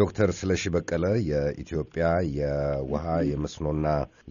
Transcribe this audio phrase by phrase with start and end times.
[0.00, 2.04] ዶክተር ስለሺ በቀለ የኢትዮጵያ
[2.36, 3.86] የውሃ የመስኖና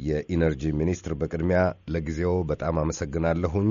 [0.06, 1.60] የኢነርጂ ሚኒስትር፣ በቅድሚያ
[1.94, 3.68] ለጊዜው በጣም አመሰግናለሁኝ።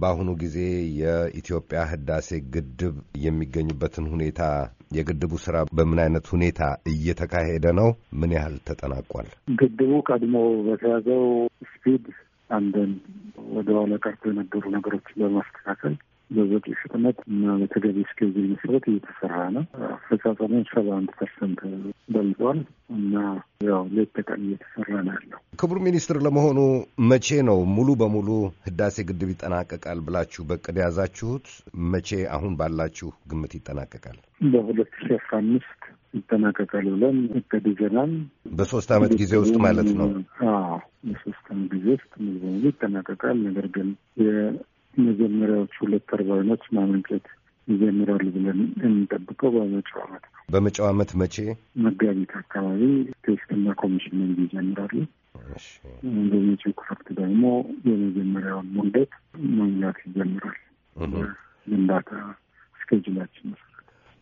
[0.00, 0.56] በአሁኑ ጊዜ
[1.00, 4.42] የኢትዮጵያ ህዳሴ ግድብ የሚገኝበትን ሁኔታ
[4.96, 6.60] የግድቡ ስራ በምን አይነት ሁኔታ
[6.92, 7.88] እየተካሄደ ነው?
[8.20, 9.28] ምን ያህል ተጠናቋል?
[9.60, 10.36] ግድቡ ቀድሞ
[10.66, 11.24] በተያዘው
[11.72, 12.04] speed
[12.50, 12.92] አንድን
[13.56, 15.94] ወደ ኋላ ቀርቶ የነበሩ ነገሮችን በማስተካከል
[16.30, 21.60] በበቂ ፍጥነት እና በተገቢ schedule መሰረት እየተሰራ ነው። አፈጻጸሙን ሰባ አንድ percent
[22.14, 22.58] በልጧል
[22.96, 23.14] እና
[23.66, 26.58] ያው ሌት ተቀን እየተሰራ ነው ያለው። ክቡር ሚኒስትር፣ ለመሆኑ
[27.10, 28.28] መቼ ነው ሙሉ በሙሉ
[28.68, 31.48] ህዳሴ ግድብ ይጠናቀቃል ብላችሁ በቅድ ያዛችሁት?
[31.92, 34.18] መቼ አሁን ባላችሁ ግምት ይጠናቀቃል?
[34.50, 35.82] በሁለት ሺ አስራ አምስት
[36.14, 38.12] ይጠናቀቃል ብለን እቅድ ይዘናል።
[38.56, 40.08] በሶስት አመት ጊዜ ውስጥ ማለት ነው?
[41.06, 43.88] በሶስት አመት ጊዜ ውስጥ ሙሉ በሙሉ ይጠናቀቃል። ነገር ግን
[44.22, 47.26] የመጀመሪያዎቹ ሁለት ተርባይኖች ማመንጨት
[47.68, 51.36] ይጀምራሉ ብለን የምንጠብቀው በመጪው አመት ነው። በመጪው አመት መቼ?
[51.84, 52.82] መጋቢት አካባቢ
[53.24, 54.94] test ና commissioning ይጀምራሉ።
[56.30, 57.42] በመጪው ክረምት ደግሞ
[57.88, 59.12] የመጀመሪያውን ሙሌት
[59.50, 60.58] መሙላት ይጀምራል።
[61.66, 62.10] ግንባታ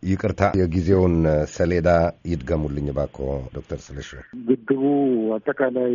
[0.03, 1.15] ይቅርታ የጊዜውን
[1.53, 1.89] ሰሌዳ
[2.25, 4.09] ይድገሙልኝ እባክዎ ዶክተር ስለሺ።
[4.47, 4.81] ግድቡ
[5.35, 5.93] አጠቃላይ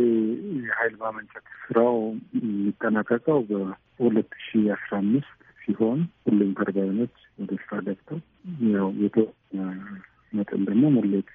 [0.59, 1.97] የሀይል ማመንጨት ስራው
[2.39, 8.19] የሚጠናቀቀው በሁለት ሺ አስራ አምስት ሲሆን ሁሉም ተርባይኖች ወደ ስራ ገብተው
[8.73, 9.63] ያው የተወሰነ
[10.33, 11.29] መጠን ደግሞ ሙሌት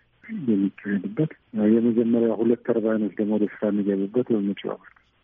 [0.49, 1.33] የሚካሄድበት
[1.73, 4.77] የመጀመሪያ ሁለት ተርባይኖች ደግሞ ወደ ስራ የሚገቡበት በመጪው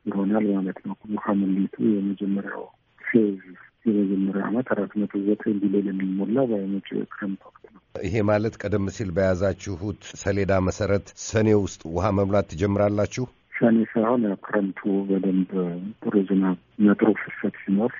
[0.06, 2.64] ይሆናል ማለት ነው። ውሃ ሙሌቱ የመጀመሪያው
[3.00, 3.40] phase
[3.86, 9.10] የመጀመሪያ ዓመት አራት ነጥብ ዘጠኝ ቢሊዮን የሚሞላ በመጪው ክረምት ወቅት ነው። ይሄ ማለት ቀደም ሲል
[9.16, 13.24] በያዛችሁት ሰሌዳ መሰረት ሰኔ ውስጥ ውሃ መሙላት ትጀምራላችሁ?
[13.58, 15.50] ሰኔ ሳይሆን ያው ክረምቱ በደንብ
[16.02, 17.92] ጥሩ ዝናብና ጥሩ ፍሰት ሲኖር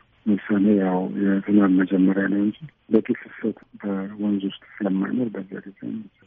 [0.47, 2.56] ሰኔ ያው የዝናብ መጀመሪያ ነው እንጂ
[2.91, 5.79] በቂ ፍሰት በወንዝ ውስጥ ስለማይኖር በዚያ ጊዜ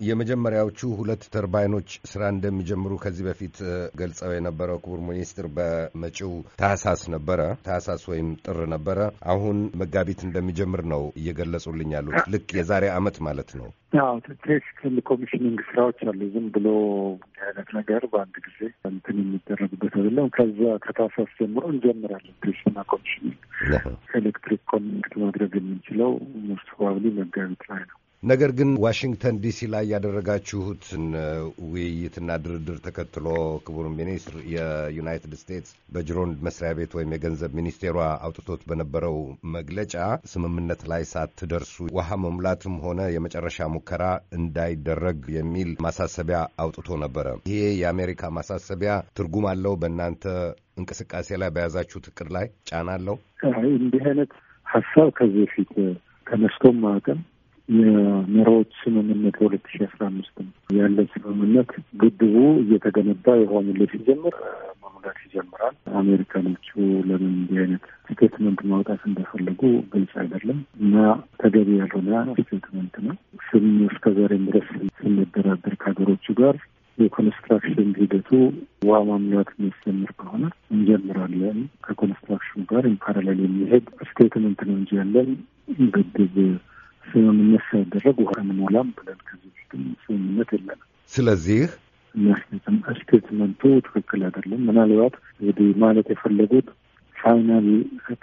[0.08, 3.58] የመጀመሪያዎቹ ሁለት ተርባይኖች ስራ እንደሚጀምሩ ከዚህ በፊት
[4.00, 9.00] ገልጸው የነበረው ክቡር ሚኒስትር በመጪው ታህሳስ ነበረ፣ ታህሳስ ወይም ጥር ነበረ።
[9.34, 13.70] አሁን መጋቢት እንደሚጀምር ነው እየገለጹልኝ ያሉት። ልክ የዛሬ አመት ማለት ነው።
[14.26, 16.68] technical commissioning ስራዎች አሉ። ዝም ብሎ
[17.46, 23.38] አይነት ነገር በአንድ ጊዜ እንትን የሚደረግበት አይደለም። ከዛ ከታህሳስ ጀምሮ እንጀምራለን testing ና commissioning
[24.20, 26.12] ኤሌክትሪክ connect ማድረግ የምንችለው
[26.50, 31.04] most probably መጋቢት ላይ ነው። ነገር ግን ዋሽንግተን ዲሲ ላይ ያደረጋችሁትን
[31.68, 33.28] ውይይትና ድርድር ተከትሎ
[33.66, 37.96] ክቡር ሚኒስትር የዩናይትድ ስቴትስ በጅሮንድ መስሪያ ቤት ወይም የገንዘብ ሚኒስቴሯ
[38.26, 39.16] አውጥቶት በነበረው
[39.56, 39.96] መግለጫ
[40.34, 44.04] ስምምነት ላይ ሳትደርሱ ውሃ መሙላትም ሆነ የመጨረሻ ሙከራ
[44.40, 49.76] እንዳይደረግ የሚል ማሳሰቢያ አውጥቶ ነበረ። ይሄ የአሜሪካ ማሳሰቢያ ትርጉም አለው?
[49.82, 50.26] በእናንተ
[50.80, 53.18] እንቅስቃሴ ላይ በያዛችሁት እቅድ ላይ ጫና አለው?
[53.78, 54.32] እንዲህ አይነት
[54.68, 55.72] ሀሳብ ከዚህ በፊት
[56.30, 57.20] ተነስቶም አቅም
[57.70, 60.38] የመሪዎች ስምምነት የሁለት ሺ አስራ አምስት
[60.78, 64.36] ያለ ስምምነት ግድቡ እየተገነባ የውሃ ሙሌት ሲጀምር
[64.84, 66.68] መሙላት ይጀምራል። አሜሪካኖቹ
[67.10, 69.62] ለምን እንዲህ አይነት statement ማውጣት እንደፈለጉ
[69.94, 70.96] ግልጽ አይደለም እና
[71.42, 72.10] ተገቢ ያልሆነ
[72.40, 73.16] statement ነው።
[73.50, 74.70] ስም እስከ ዛሬም ድረስ
[75.00, 76.58] ስንደራደር ከሀገሮቹ ጋር
[77.00, 78.30] የ construction ሂደቱ
[78.86, 80.44] ውሃ ማሙላት የሚያስጀምር ከሆነ
[80.74, 85.30] እንጀምራለን። ከ construction ኑ ጋር in parallel የሚሄድ statement ነው እንጂ ያለን
[85.96, 86.36] ግድብ
[87.06, 91.62] ስምምነት ሳይደረግ ውሃ እንሞላም ብለን ከዚህ በፊትም ስምምነት የለንም። ስለዚህ
[93.00, 96.68] statement ቱ ትክክል አይደለም። ምናልባት እንግዲህ ማለት የፈለጉት
[97.16, 97.68] final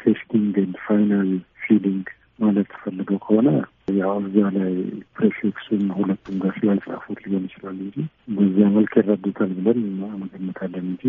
[0.01, 1.31] testing and final
[1.65, 2.07] filling
[2.39, 3.49] ማለት ተፈልገው ከሆነ
[3.97, 4.73] ያው እዚያ ላይ
[5.17, 7.97] prefix ሱን ሁለቱም ጋር ስላልጻፉት ሊሆን ይችላል እንጂ
[8.37, 9.81] በዚያ መልክ ይረዱታል ብለን
[10.23, 11.05] እንገምታለን እንጂ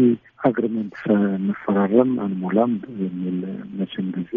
[0.50, 2.74] agreement ሳንፈራረም አንሞላም
[3.04, 3.40] የሚል
[3.80, 4.32] መቼም ጊዜ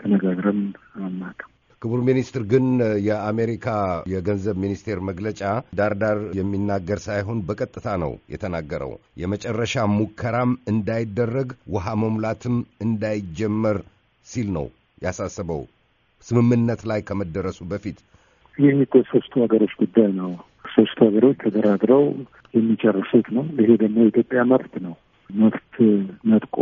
[0.00, 0.62] ተነጋግረን
[1.00, 1.50] አናውቅም።
[1.82, 2.66] ክቡር ሚኒስትር ግን
[3.06, 3.66] የአሜሪካ
[4.12, 5.40] የገንዘብ ሚኒስቴር መግለጫ
[5.78, 8.92] ዳርዳር የሚናገር ሳይሆን በቀጥታ ነው የተናገረው።
[9.22, 13.78] የመጨረሻ ሙከራም እንዳይደረግ ውሃ መሙላትም እንዳይጀመር
[14.26, 14.66] ሲል ነው
[15.02, 15.62] ያሳሰበው
[16.26, 17.98] ስምምነት ላይ ከመደረሱ በፊት።
[18.58, 20.30] ይህ እኮ ሶስቱ ሀገሮች ጉዳይ ነው።
[20.74, 22.04] ሶስቱ ሀገሮች ተደራድረው
[22.54, 24.94] የሚጨርሱት ነው። ይሄ ደግሞ የኢትዮጵያ መብት ነው።
[25.30, 25.74] መብት
[26.30, 26.56] ነጥቆ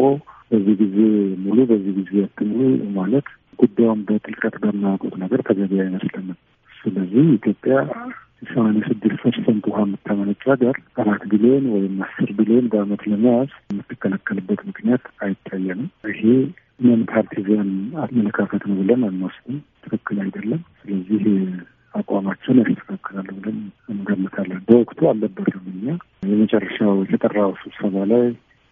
[0.51, 0.97] በዚህ ጊዜ
[1.45, 2.63] ሙሉ በዚህ ጊዜ ያትሙሉ
[2.97, 3.27] ማለት
[3.59, 6.39] ጉዳዩን በጥልቀት በማያውቁት ነገር ተገቢ አይመስለንም።
[6.85, 7.75] ስለዚህ ኢትዮጵያ
[8.49, 15.05] ሰማንያ ስድስት percent ውሃ የምታመነጭ ሀገር አራት ቢሊዮን ወይም አስር ቢሊዮን በአመት ለመያዝ የምትከለከልበት ምክንያት
[15.25, 16.23] አይታየንም። ይሄ
[16.81, 17.71] ምን partisan
[18.05, 21.23] አመለካከት ነው ብለን አንወስድም። ትክክል አይደለም። ስለዚህ
[21.95, 23.59] አቋማቸውን ያስተካክላሉ ብለን
[23.89, 25.87] እንገምታለን። በወቅቱ አልነበርንም እኛ
[26.29, 28.25] የመጨረሻው የተጠራው ስብሰባ ላይ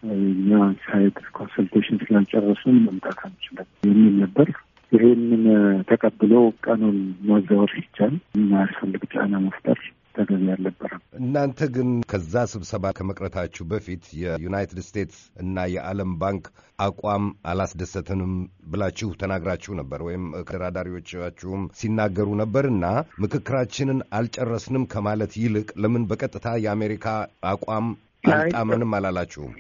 [0.03, 0.51] እኛ
[0.85, 4.49] side consultation ስላልጨረስን መምጣት አንችልም የሚል ነበር።
[4.93, 5.45] ይሄንን
[5.91, 6.33] ተቀብሎ
[6.65, 6.99] ቀኑን
[7.29, 9.79] ማዛወር ሲቻል የማያስፈልግ ጫና መፍጠር
[10.17, 16.45] ተገቢ አልነበረም። እናንተ ግን ከዛ ስብሰባ ከመቅረታችሁ በፊት የዩናይትድ ስቴትስ እና የዓለም ባንክ
[16.79, 18.33] አቋም አላስደሰትንም
[18.67, 22.85] ብላችሁ ተናግራችሁ ነበር፣ ወይም ተደራዳሪዎቻችሁም ሲናገሩ ነበር እና
[23.25, 27.07] ምክክራችንን አልጨረስንም ከማለት ይልቅ ለምን በቀጥታ የአሜሪካ
[27.51, 27.89] አቋም
[28.25, 29.55] አልጣመንም አላላችሁም?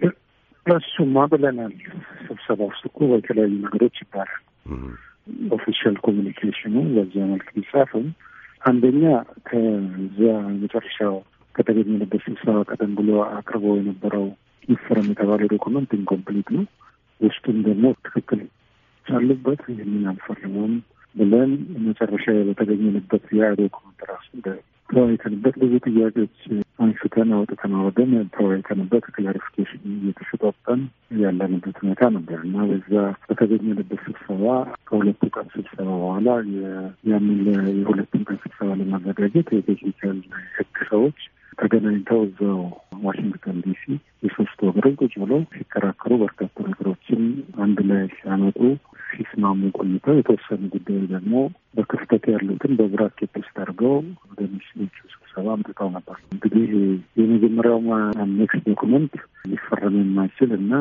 [0.66, 1.72] እሱማ ብለናል።
[2.26, 4.42] ስብሰባ ውስጥ እኮ በተለያዩ ነገሮች ይባላል።
[5.50, 8.06] official communicationኡ በዚያ መልክ ቢጻፍም
[8.62, 9.02] አንደኛ
[9.48, 10.32] ከዚያ
[10.62, 11.14] መጨረሻው
[11.54, 14.26] ከተገኘንበት ስብሰባ ቀደም ብሎ አቅርቦ የነበረው
[14.68, 16.64] ይፈረም የተባለው document incomplete ነው።
[17.20, 18.40] ውስጡም ደግሞ ትክክል
[19.06, 20.74] አሉበት ይህንን አልፈርሙም
[21.14, 21.50] ብለን
[21.86, 24.28] መጨረሻ በተገኘንበት ያ document ራሱ
[24.92, 26.38] ተወያይተንበት ብዙ ጥያቄዎች
[26.84, 30.80] አንስተን አውጥተን አወደን ተወያይተንበት clarification እየተሰጣጠን
[31.22, 32.92] ያለንበት ሁኔታ ነበር እና በዛ
[33.28, 34.44] በተገኘንበት ስብሰባ
[34.88, 36.28] ከሁለቱ ቀን ስብሰባ በኋላ
[37.12, 37.38] ያንን
[37.78, 40.18] የሁለቱን ቀን ስብሰባ ለማዘጋጀት የ technical
[40.56, 41.20] ሕግ ሰዎች
[41.58, 42.60] ተገናኝተው እዛው
[43.04, 43.82] ዋሽንግተን ዲሲ
[44.24, 47.22] የሶስት ወገኖች ቁጭ ብለው ሲከራከሩ በርካታ ነገሮችን
[47.64, 48.58] አንድ ላይ ሲያመጡ
[49.12, 51.34] ሲስማሙ ቆይተው የተወሰኑ ጉዳዮች ደግሞ
[51.76, 53.94] በክፍተት ያሉትን በ bracket ውስጥ አድርገው
[54.24, 56.66] ወደ ሚኒስትሮቹ ስብሰባ አምጥተው ነበር። እንግዲህ
[57.20, 57.80] የመጀመሪያው
[58.34, 59.14] next document
[59.50, 60.72] ሊፈረም የማይችል እና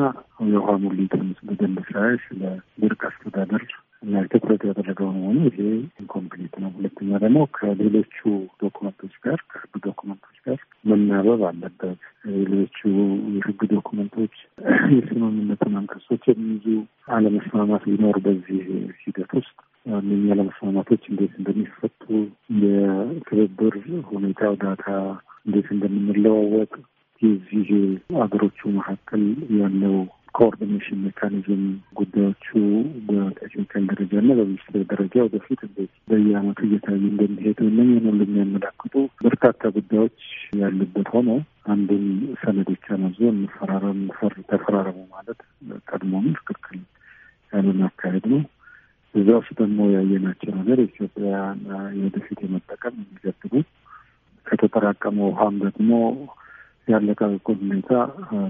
[0.48, 2.42] የውሃ ሙሊትን በደንብ ሳያይ ስለ
[2.82, 3.64] ድርቅ አስተዳደር
[4.04, 5.58] ላይ ትኩረት ያደረገው መሆኑ ይሄ
[6.02, 8.16] incomplete ነው። ሁለተኛ ደግሞ ከሌሎቹ
[8.62, 10.58] document ኦች ጋር ከህግ document ኦች ጋር
[10.90, 12.78] መናበብ አለበት። ሌሎቹ
[13.34, 14.34] የህግ document ኦች
[14.96, 16.66] የስምምነቱን አንቀጾች የሚይዙ
[17.14, 18.62] አለመስማማት ቢኖር በዚህ
[19.02, 19.56] ሂደት ውስጥ
[19.96, 22.02] እነኛ አለመስማማቶች እንዴት እንደሚፈቱ
[22.62, 23.76] የትብብር
[24.12, 24.86] ሁኔታው data
[25.46, 26.72] እንዴት እንደምንለዋወጥ
[27.22, 27.68] የዚህ
[28.20, 29.24] ሀገሮቹ መካከል
[29.58, 29.96] ያለው
[30.34, 31.62] coordination mechanism
[31.98, 32.46] ጉዳዮቹ
[33.08, 38.94] በ technical ደረጃ እና በሚኒስትር ደረጃ ወደፊት እንዴት በየአመቱ እየታዩ እንደሚሄዱ እነኝህን ሁሉ የሚያመላክቱ
[39.24, 40.20] በርካታ ጉዳዮች
[40.60, 41.30] ያሉበት ሆኖ
[41.72, 42.04] አንድን
[42.42, 44.00] ሰነዶች አመዞ እንፈራረም
[44.50, 45.40] ተፈራረሙ ማለት
[45.88, 46.80] ቀድሞም ትክክል
[47.52, 48.42] ያንን አካሄድ ነው።
[49.14, 51.32] እዛ ውስጥ ደግሞ ያየናቸው ነገር የኢትዮጵያ
[51.96, 53.52] የወደፊት የመጠቀም የሚገድቡ
[54.46, 55.90] ከተጠራቀመ ውሃም ደግሞ
[56.88, 57.90] ያለቃቀቁን ሁኔታ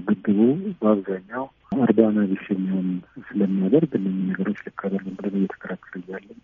[0.07, 0.37] ግድቡ
[0.79, 1.43] በአብዛኛው
[1.81, 2.87] አርባና ቢስ የሚሆን
[3.27, 4.81] ስለሚያደርግ እነዚህ ነገሮች ልክ
[5.17, 6.39] ብለን እየተከራከር እያለን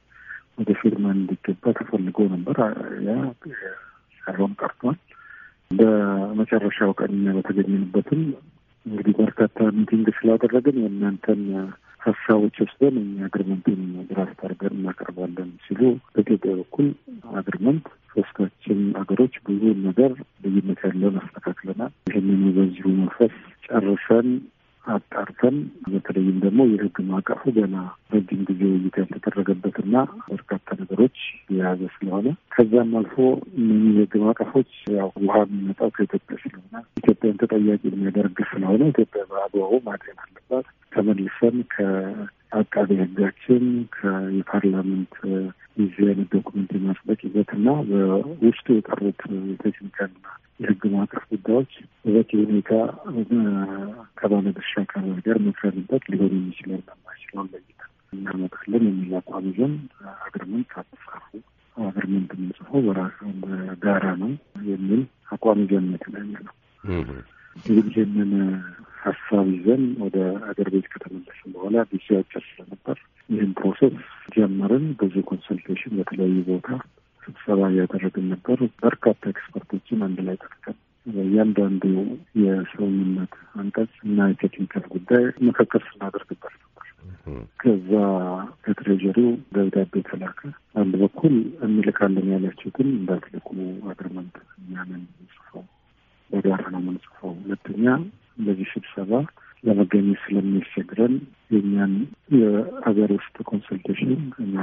[0.57, 2.57] ወደ ፊርማ እንዲገባ ተፈልጎ ነበር።
[3.07, 3.13] ያ
[4.21, 4.97] ሳይሆን ቀርቷል።
[5.71, 8.21] በመጨረሻው ቀን በተገኘንበትም
[8.85, 11.41] እንግዲህ በርካታ meeting ስላደረግን የእናንተን
[12.01, 13.79] ሀሳቦች ወስደን እኛ agreement ኡን
[14.09, 16.87] draft አድርገን እናቀርባለን ሲሉ በኢትዮጵያ በኩል
[17.39, 20.11] agreement ሶስታችን ሀገሮች ብዙ ነገር
[20.43, 23.35] ልዩነት ያለውን አስተካክለናል። ይህንን በዚሁ መንፈስ
[23.67, 24.29] ጨርሰን
[24.89, 25.55] አጣርተን
[25.87, 27.75] በተለይም ደግሞ የህግ ማዕቀፉ ገና
[28.13, 29.95] ረጅም ጊዜ ውይይት ያልተደረገበትና
[30.29, 31.17] በርካታ ነገሮች
[31.53, 32.25] የያዘ ስለሆነ
[32.55, 33.17] ከዛም አልፎ
[33.59, 40.19] እነዚህ የህግ ማዕቀፎች ያው ውሃ የሚመጣው ከኢትዮጵያ ስለሆነ ኢትዮጵያን ተጠያቂ የሚያደርግ ስለሆነ ኢትዮጵያ በአግባቡ ማጤን
[40.25, 41.57] አለባት። ተመልሰን
[42.51, 43.63] ከአቃቤ ህጋችን
[43.95, 45.15] ከየ parliament
[45.79, 50.25] የዚህ አይነት document የማጽደቅ ሂደት እና በውስጡ የቀሩት የ technical ና
[50.61, 51.73] የህግ ማዕቀፍ ጉዳዮች
[52.03, 52.71] በበቂ ሁኔታ
[54.19, 57.85] ከባለድርሻ አካላት ጋር መክረንበት ሊሆን የሚችለው የማይችለውን ለይተን
[58.15, 59.75] እናመጣለን የሚል አቋም ይዘን
[60.25, 61.29] agreement አትጻፉ፣
[61.77, 62.81] agreement የምንጽፈው
[63.43, 64.31] በጋራ ነው
[64.69, 65.87] የሚል አቋም ይዘን
[66.39, 66.55] ነው።
[67.89, 68.31] ይህንን
[69.03, 70.17] ሀሳብ ይዘን ወደ
[70.49, 72.97] አገር ቤት ከተመለስን በኋላ ጊዜ አጭር ስለነበር
[73.29, 73.95] ይህን process
[74.35, 76.67] ጀመርን። ብዙ consultation በተለያዩ ቦታ
[77.23, 80.77] ስብሰባ እያደረግን ነበር። በርካታ expert ኦችን አንድ ላይ ጠርተን
[81.23, 81.83] እያንዳንዱ
[82.43, 86.85] የስምምነት አንቀጽ እና የ technical ጉዳይ ምክክር ስናደርግበት ነበር።
[87.61, 87.91] ከዛ
[88.63, 90.39] ከ treasury ው ደብዳቤ ተላከ።
[90.81, 91.35] አንድ በኩል
[91.67, 93.49] እንልካለን ያላችሁትን እንዳትልኩ
[93.91, 95.03] agreement እኛንን
[95.33, 95.63] ጽፈው
[96.29, 97.85] በጋራ ነው የምንጽፈው። ሁለተኛ
[98.39, 99.13] በዚህ ስብሰባ
[99.63, 101.15] ለመገኘት ስለሚያስቸግረን
[101.51, 101.93] የእኛን
[102.35, 104.11] የሀገር ውስጥ consultation
[104.43, 104.57] እና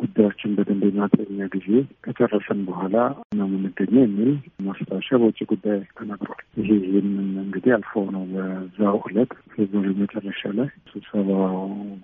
[0.00, 1.68] ጉዳዮችን በደንብ የማጠኛ ጊዜ
[2.04, 2.96] ከጨረሰን በኋላ
[3.38, 4.30] ነው የምንገኘው የሚል
[4.68, 11.58] ማስታወሻ በውጭ ጉዳይ ተነግሯል። ይሄ ይህንን እንግዲህ አልፎ ነው በዛው ዕለት February መጨረሻ ላይ ስብሰባው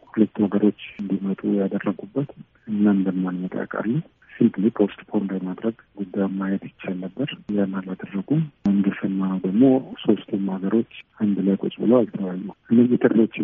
[0.09, 2.31] ሁለቱ ሀገሮች እንዲመጡ ያደረጉበት
[2.69, 3.91] እና እንደማንመጣ ያውቃሉ።
[4.33, 9.63] simply postpone በማድረግ ጉዳዩን ማየት ይቻል ነበር። ያን አላደረጉም። እንደሰማነው ደግሞ
[10.03, 10.91] ሶስቱም ሀገሮች
[11.21, 12.43] አንድ ላይ ቁጭ ብለው አልተወያዩ።
[12.73, 13.35] እነዚህ ጥሪዎች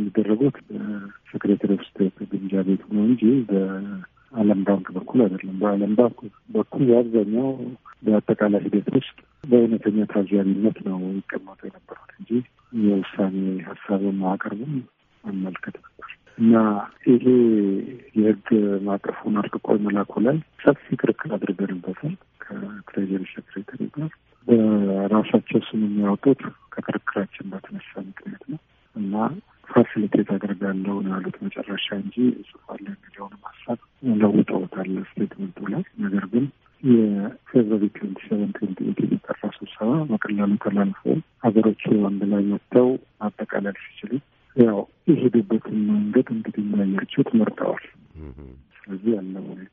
[0.53, 0.59] የሚደረጉት
[1.25, 6.19] በ secretary of state ግምጃ ቤት ነው እንጂ በዓለም ባንክ በኩል አይደለም። በዓለም ባንክ
[6.55, 7.49] በኩል በአብዛኛው
[8.05, 12.31] በአጠቃላይ ሂደት ውስጥ በእውነተኛ ታዛቢነት ነው ይቀመጡ የነበሩት እንጂ
[12.81, 13.37] የውሳኔ
[13.69, 14.75] ሀሳብን ማቅረብም
[15.25, 16.55] መመልከት ነበር። እና
[17.09, 17.25] ይሄ
[18.19, 18.47] የህግ
[18.87, 24.11] ማዕቀፉን አርቅቆ መላኩ ላይ ሰፊ ክርክር አድርገንበታል ከ treasury secretary ጋር
[24.47, 26.41] በራሳቸው ስም የሚያወጡት
[26.73, 28.61] ከክርክራችን በተነሳ ምክንያት ነው
[28.95, 29.15] እና
[29.93, 32.15] facilitate አድርጋለሁ ነው ያሉት መጨረሻ እንጂ
[32.49, 33.79] ጽፋለ የሚለውንም ሀሳብ
[34.21, 36.45] ለውጠውታል statement ኡ ላይ። ነገር ግን
[36.83, 41.03] የ February twenty seven twenty eight የተጠራ ስብሰባ በቀላሉ ተላልፎ
[41.45, 42.89] ሀገሮቹ አንድ ላይ መጥተው
[43.21, 44.13] ማጠቃለል ሲችሉ
[44.57, 44.81] ያው
[45.11, 47.85] የሄዱበትን መንገድ እንግዲህ እንዳያችሁት መርጠዋል።
[48.79, 49.72] ስለዚህ ያለው ሁኔታ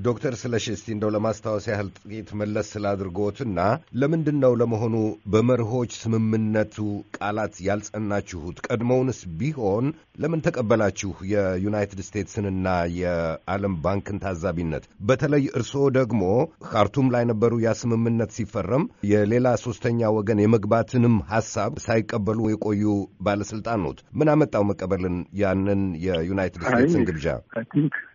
[0.00, 3.60] ዶክተር ስለሺ እስቲ እንደው ለማስታወስ ያህል ጥቂት መለስ ስላድርጎትና
[4.00, 4.94] ለምንድን ነው ለመሆኑ
[5.32, 6.76] በመርሆች ስምምነቱ
[7.16, 8.56] ቃላት ያልጸናችሁት?
[8.68, 9.86] ቀድሞውንስ ቢሆን
[10.22, 12.66] ለምን ተቀበላችሁ የዩናይትድ ስቴትስንና
[12.98, 14.84] የዓለም ባንክን ታዛቢነት?
[15.08, 16.22] በተለይ እርስዎ ደግሞ
[16.68, 22.84] ካርቱም ላይ ነበሩ ያ ስምምነት ሲፈረም የሌላ ሶስተኛ ወገን የመግባትንም ሀሳብ ሳይቀበሉ የቆዩ
[23.22, 27.26] ባለስልጣን ኖት። ምን አመጣው መቀበልን ያንን የ United States ን ግብዣ?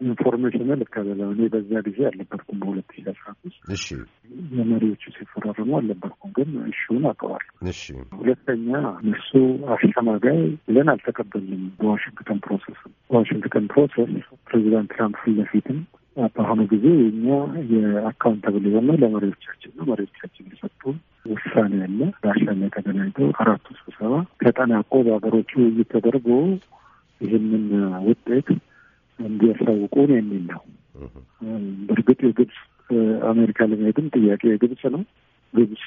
[0.06, 3.86] information ልካበለው እኔ በዛ ጊዜ አልነበርኩም። በሁለት ሺ አስራ አምስት እሺ
[4.54, 7.84] የመሪዎቹ ሲፈራረሙ አልነበርኩም፣ ግን እሺውን አውቀዋለሁ። እሺ
[8.18, 8.70] ሁለተኛ
[9.02, 9.32] እነሱ
[9.76, 14.12] አሸማጋይ ብለን አልተቀበልንም። በዋሽንግተን process በዋሽንግተን process
[14.48, 15.80] ፕሬዚዳንት ትራምፕ ፊት ለፊትም
[16.30, 17.26] በአሁኑ ጊዜ እኛ
[17.72, 20.82] የ accountable የሆነ ለመሪዎቻችን ነው። መሪዎቻችን የሰጡ
[21.26, 26.28] ውሳኔ አለ። ዳሻን ላይ ተገናኝተው አራቱ ስብሰባ ተጠናቆ በሀገሮቹ ውይይት ተደርጎ
[27.22, 27.66] ይህንን
[28.08, 28.48] ውጤት
[29.20, 30.62] እንዲያሳውቁን የሚል ነው።
[31.88, 32.58] በእርግጥ የግብፅ
[33.30, 35.04] አሜሪካ ለመሄድም ጥያቄ የግብፅ ነው።
[35.54, 35.86] ግብፅ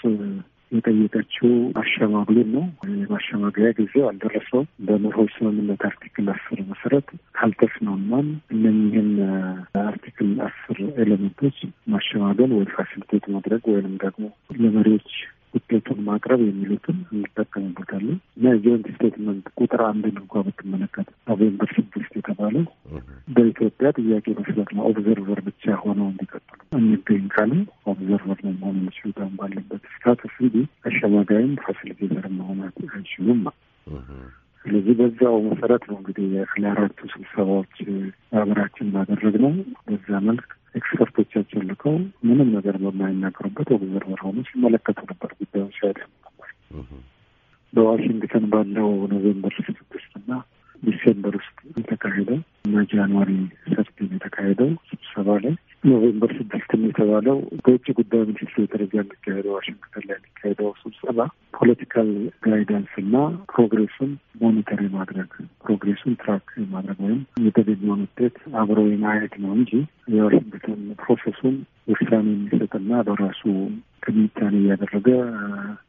[0.73, 1.51] የጠየቀችው
[1.81, 9.11] አሸማግሉን ነው። የማሸማገያ ጊዜው አልደረሰውም። በመርሆች ስምምነት article አስር መሰረት ካልተስማማን እነኝህን
[9.85, 11.59] article አስር element ኦች
[11.95, 14.25] ማሸማገል ወይ facilitate ማድረግ ወይንም ደግሞ
[14.59, 15.11] ለመሪዎች
[15.55, 22.65] ውጤቱን ማቅረብ የሚሉትን እንጠቀምበታለን እና የ joint statement ቁጥር አንድን እንኳ ብትመለከት November ስድስት የተባለው
[23.37, 27.53] በኢትዮጵያ ጥያቄ መሰረት ነው። observer ብቻ ሆነው እንዲቀጥሉ እንገኝ ካለ
[27.93, 30.57] observer ነው መሆን የሚችሉት አሁን ባለበት status እንጂ
[30.89, 33.43] አሸማጋይም facilitator መሆን አይችሉም።
[34.65, 36.29] ስለዚህ በዛው መሰረት ነው እንግዲህ
[36.63, 37.75] ለአራቱ ስብሰባዎች
[38.35, 39.53] ሀገራችን ባደረግነው
[39.87, 41.95] በዛ መልክ expert ኦቻቸውን ልከው
[42.29, 45.73] ምንም ነገር በማይናገሩበት observer ሆኖ ሲመለከቱ ነበር ጉዳዩን
[46.25, 46.51] ነበር።
[47.73, 50.31] በዋሽንግተን ባለው November ስድስት እና
[50.83, 52.39] December ውስጥ የተካሄደው
[52.69, 53.31] እና January
[53.73, 60.71] thirteen የተካሄደው ስብሰባ ላይ November ስድስትም የተባለው በውጭ ጉዳይ ሚኒስትሩ ደረጃ የሚካሄደው ዋሽንግተን ላይ የሚካሄደው
[60.81, 61.19] ስብሰባ
[61.59, 62.09] political
[62.47, 63.15] guidance እና
[63.53, 64.11] progress ኡን
[64.43, 65.31] monitor የማድረግ
[65.65, 69.73] progress ኡን track የማድረግ ወይም የተገኘውን ውጤት አብሮ የማየት ነው እንጂ
[70.15, 71.57] የዋሽንግተን process ኡን
[71.93, 73.43] ውሳኔ የሚሰጥና በራሱ
[74.05, 75.09] ትንታኔ እያደረገ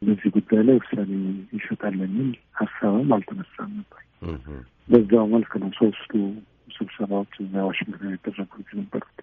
[0.04, 1.10] በዚህ ጉዳይ ላይ ውሳኔ
[1.56, 4.00] ይሰጣል የሚል ሀሳብም አልተነሳም ነበር።
[4.88, 6.12] በዛው መልክ ነው ሶስቱ
[6.80, 9.18] ስብሰባዎች እዛ ዋሽንግተን የተደረጉት የነበሩት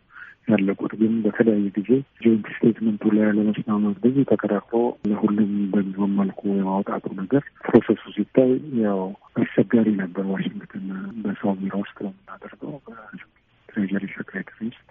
[0.47, 1.89] ያለቁት ግን በተለያየ ጊዜ
[2.21, 4.77] joint statement ኡ ላይ ያለመስማማት ብዙ ተከራክሮ
[5.09, 8.51] ለሁሉም በሚሆን መልኩ የማውጣቱ ነገር process ኡ ሲታይ
[8.83, 9.01] ያው
[9.37, 10.85] አስቸጋሪ ነበር። ዋሽንግተን
[11.23, 14.87] በሰው ቢሮ ውስጥ ነው የምናደርገው በ Treasury Secretary ውስጥ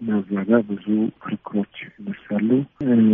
[0.00, 0.16] እና
[0.48, 0.86] ጋር ብዙ
[1.22, 2.48] ክርክሮች ይነሳሉ።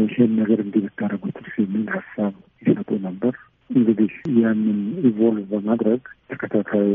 [0.05, 2.33] ይሄን ነገር እንዲህ ብታደርጉት የሚል ሀሳብ
[2.63, 3.35] ይሰጡ ነበር።
[3.71, 6.89] እንግዲህ ያንን evolve በማድረግ ተከታታይ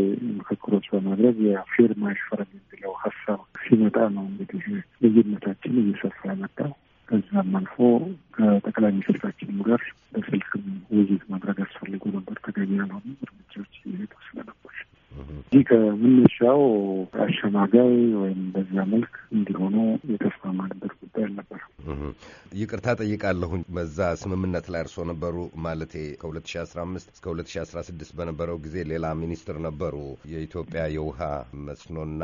[0.67, 4.65] ምክክሮች በማድረግ የፊርማ ይፈረም የሚለው ሀሳብ ሲመጣ ነው እንግዲህ
[5.03, 6.71] ልዩነታችን እየሰፋ መጣው።
[7.07, 7.75] ከዛም አልፎ
[8.35, 9.81] ከጠቅላይ ሚኒስትራችንም ጋር
[10.13, 14.75] በስልክም ውይይት ማድረግ አስፈልጎ ነበር። ተገቢ ያልሆኑ እርምጃዎች እየሄዱ ስለነበር
[15.51, 16.61] ይህ ከመነሻው
[17.21, 19.75] አሸማጋይ ወይም በዛ መልክ እንዲሆኑ
[20.13, 21.71] የተስማማንበት ጉዳይ አልነበረም።
[22.57, 29.57] ይቅርታ ጠይቃለሁኝ። በዛ ስምምነት ላይ እርስዎ ነበሩ ማለቴ ከ2015 እስከ 2016 በነበረው ጊዜ ሌላ ሚኒስትር
[29.65, 29.95] ነበሩ፣
[30.31, 31.19] የኢትዮጵያ የውሃ
[31.67, 32.23] መስኖና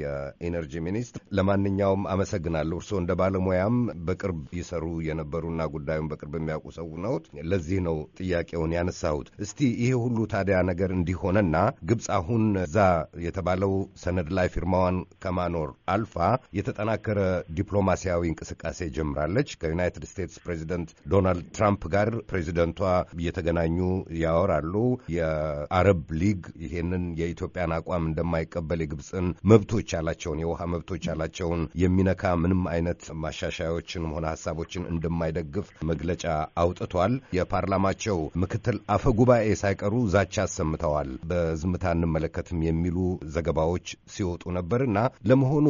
[0.00, 3.76] የኢነርጂ ሚኒስትር። ለማንኛውም አመሰግናለሁ። እርስዎ እንደ ባለሙያም
[4.06, 10.18] በቅርብ ይሰሩ የነበሩና ጉዳዩን በቅርብ የሚያውቁ ሰው ነዎት። ለዚህ ነው ጥያቄውን ያነሳሁት። እስቲ ይሄ ሁሉ
[10.34, 11.56] ታዲያ ነገር እንዲሆነና
[11.88, 12.78] ግብፅ አሁን እዛ
[13.26, 16.16] የተባለው ሰነድ ላይ ፊርማዋን ከማኖር አልፋ
[16.58, 17.20] የተጠናከረ
[17.58, 22.80] ዲፕሎማሲያዊ እንቅስቃሴ ጀምራለች። ከዩናይትድ ስቴትስ ፕሬዚደንት ዶናልድ ትራምፕ ጋር ፕሬዚደንቷ
[23.16, 23.78] እየተገናኙ
[24.20, 24.74] ያወራሉ።
[25.14, 33.02] የአረብ ሊግ ይሄንን የኢትዮጵያን አቋም እንደማይቀበል የግብፅን መብቶች ያላቸውን የውሃ መብቶች ያላቸውን የሚነካ ምንም አይነት
[33.24, 36.24] ማሻሻያዎችን ሆነ ሀሳቦችን እንደማይደግፍ መግለጫ
[36.62, 42.98] አውጥቷል። የፓርላማቸው ምክትል አፈ ጉባኤ ሳይቀሩ ዛቻ አሰምተዋል። በዝምታ እንመለከትም የሚሉ
[43.34, 45.66] ዘገባዎች ሲወጡ ነበርና ለመሆኑ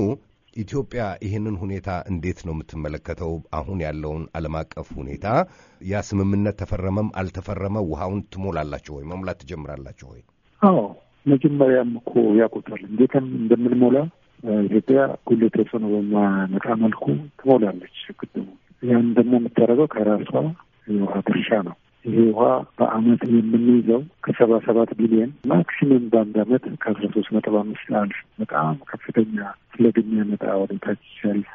[0.56, 3.32] ኢትዮጵያ ይህንን ሁኔታ እንዴት ነው የምትመለከተው?
[3.52, 5.26] አሁን ያለውን ዓለም አቀፍ ሁኔታ
[5.84, 9.04] ያ ስምምነት ተፈረመም አልተፈረመ ውሃውን ትሞላላችሁ ወይ?
[9.12, 10.20] መሙላት ትጀምራላችሁ ወይ?
[10.62, 10.78] አዎ
[11.26, 13.96] መጀመሪያም እኮ ያውቁታል እንዴትም እንደምንሞላ
[14.64, 17.04] ኢትዮጵያ ጉልህ ተጽዕኖ በማመጣ መልኩ
[17.38, 18.46] ትሞላለች ግድቡ።
[18.82, 20.32] ያን ደግሞ የምታደርገው ከራሷ
[20.88, 22.46] የውሃ ድርሻ ነው። ይሄ ውሃ
[22.78, 29.36] በአመት የምንይዘው ከሰባ ሰባት ቢሊዮን ማክሲመም በአንድ አመት ከአስራ ሶስት ነጥብ አምስት አልፍ በጣም ከፍተኛ
[29.74, 31.52] ፍለግ የሚያመጣ ወደ ታች ሲያልፍ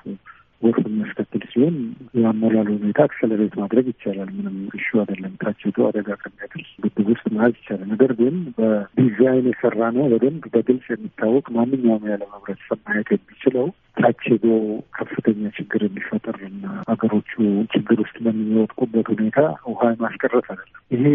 [0.62, 1.75] ጎርፍ የሚያስከትል ሲሆን
[2.20, 7.54] የአሞላሉ ሁኔታ አክሰለሬት ማድረግ ይቻላል። ምንም እሹ አይደለም። ታች ሄዶ አደጋ ከሚያደርስ ግድብ ውስጥ መያዝ
[7.60, 13.68] ይቻላል። ነገር ግን በዲዛይን የሰራ ነው በደንብ በግልጽ የሚታወቅ ማንኛውም የዓለም ህብረተሰብ ማየት የሚችለው
[14.00, 14.24] ታች
[14.98, 17.32] ከፍተኛ ችግር የሚፈጥር እና ሀገሮቹ
[17.74, 19.39] ችግር ውስጥ በሚወጥቁበት ሁኔታ
[19.72, 21.06] ውሃ ማስቀረት አይደለም። ይሄ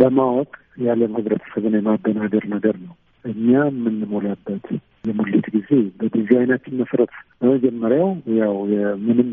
[0.00, 2.94] በማወቅ የዓለም ህብረተሰብን የማደናገር ነገር ነው።
[3.26, 4.66] እኛ የምንሞላበት
[5.08, 8.54] የሙሌት ጊዜ በዲዛይናችን መሰረት በመጀመሪያው ያው
[9.06, 9.30] ምንም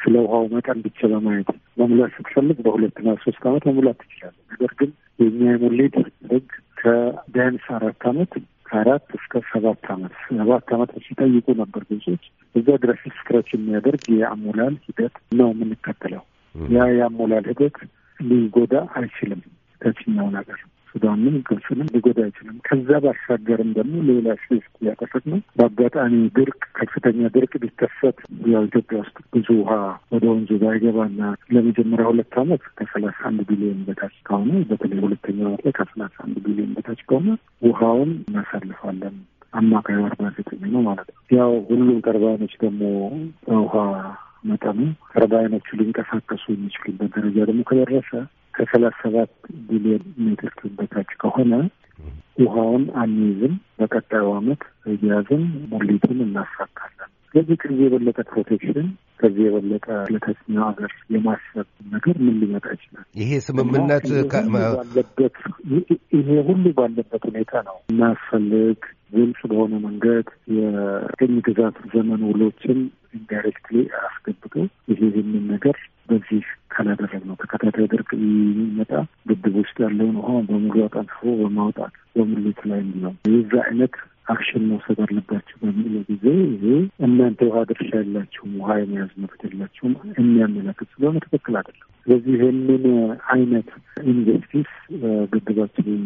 [0.00, 1.48] ስለ ውሃው መጠን ብቻ በማየት
[1.80, 5.96] መሙላት ስትፈልግ በሁለትና ሶስት አመት መሙላት ትችላለህ። ነገር ግን የእኛ የሙሌት
[6.30, 6.48] ህግ
[6.80, 8.32] ቢያንስ አራት አመት
[8.68, 15.16] ከአራት እስከ ሰባት አመት ሰባት አመት ሲጠይቁ ነበር ግብጾች። እዛ ድረስ stretch የሚያደርግ የአሞላል ሂደት
[15.38, 16.24] ነው የምንከተለው።
[16.72, 17.78] ያ የአሞላል ሂደት
[18.18, 19.42] ሊጎዳ አይችልም
[19.80, 20.58] ታችኛው ነገር
[20.96, 27.52] ሱዳንም ግብፅንም ሊጎዳ አይችልም። ከዛ ባሻገርም ደግሞ ሌላ ስስ ያጠፈት ነው። በአጋጣሚ ድርቅ ከፍተኛ ድርቅ
[27.62, 28.18] ቢከሰት
[28.52, 29.72] ያው ኢትዮጵያ ውስጥ ብዙ ውሃ
[30.14, 31.20] ወደ ወንዙ ባይገባና
[31.54, 36.72] ለመጀመሪያ ሁለት አመት ከሰላሳ አንድ ቢሊዮን በታች ከሆነ በተለይ ሁለተኛ አመት ላይ ከሰላሳ አንድ ቢሊዮን
[36.76, 37.28] በታች ከሆነ
[37.66, 39.16] ውሃውን እናሳልፋለን።
[39.52, 42.82] አማካይ አርባ ዘጠኝ ነው ማለት ነው። ያው ሁሉም ተርባይኖች ደግሞ
[43.46, 43.74] በውሃ
[44.46, 44.80] መጠኑ
[45.12, 48.10] ተርባይኖቹ ሊንቀሳቀሱ የሚችሉበት ደረጃ ደግሞ ከደረሰ
[48.56, 49.32] ከሰላሳ ሰባት
[49.68, 51.52] ቢሊዮን ሜትር ኪዩብ በታች ከሆነ
[52.38, 58.86] ውሃውን አንይዝም። በቀጣዩ አመት እያያዝን ሙሌቱን እናሳካለን። ስለዚህ ከዚህ የበለጠ protection
[59.20, 63.04] ከዚህ የበለጠ ለታችኛው ሀገር የማሰብ ነገር ምን ሊመጣ ይችላል?
[63.20, 64.06] ይሄ ስምምነት
[64.74, 65.36] ባለበት
[66.18, 68.78] ይሄ ሁሉ ባለበት ሁኔታ ነው እናስፈልግ
[69.12, 72.78] ግልጽ በሆነ መንገድ የቅኝ ግዛት ዘመን ውሎችን
[73.18, 74.54] indirectly አስገብቶ
[74.90, 75.76] ይሄ ይህንን ነገር
[76.08, 78.92] በዚህ ካላደረግ ነው ተከታታይ ድርቅ የሚመጣ
[79.28, 83.94] ግድብ ውስጥ ያለውን ውሃ በሙሉ አጠንፍፎ በማውጣት በሙሌት ላይ ነው የዛ አይነት
[84.26, 86.64] አክሽን መውሰድ አለባቸው በሚለው ጊዜ ይሄ
[87.06, 92.84] እናንተ ውሃ ድርሻ የላችሁም፣ ውሃ የመያዝ መብት የላችሁም የሚያመለክት ስለሆነ ትክክል አይደለም። ስለዚህ ይህንን
[93.32, 93.68] አይነት
[94.06, 94.70] ኢንቨስቲስ
[95.32, 96.04] ግድባችንን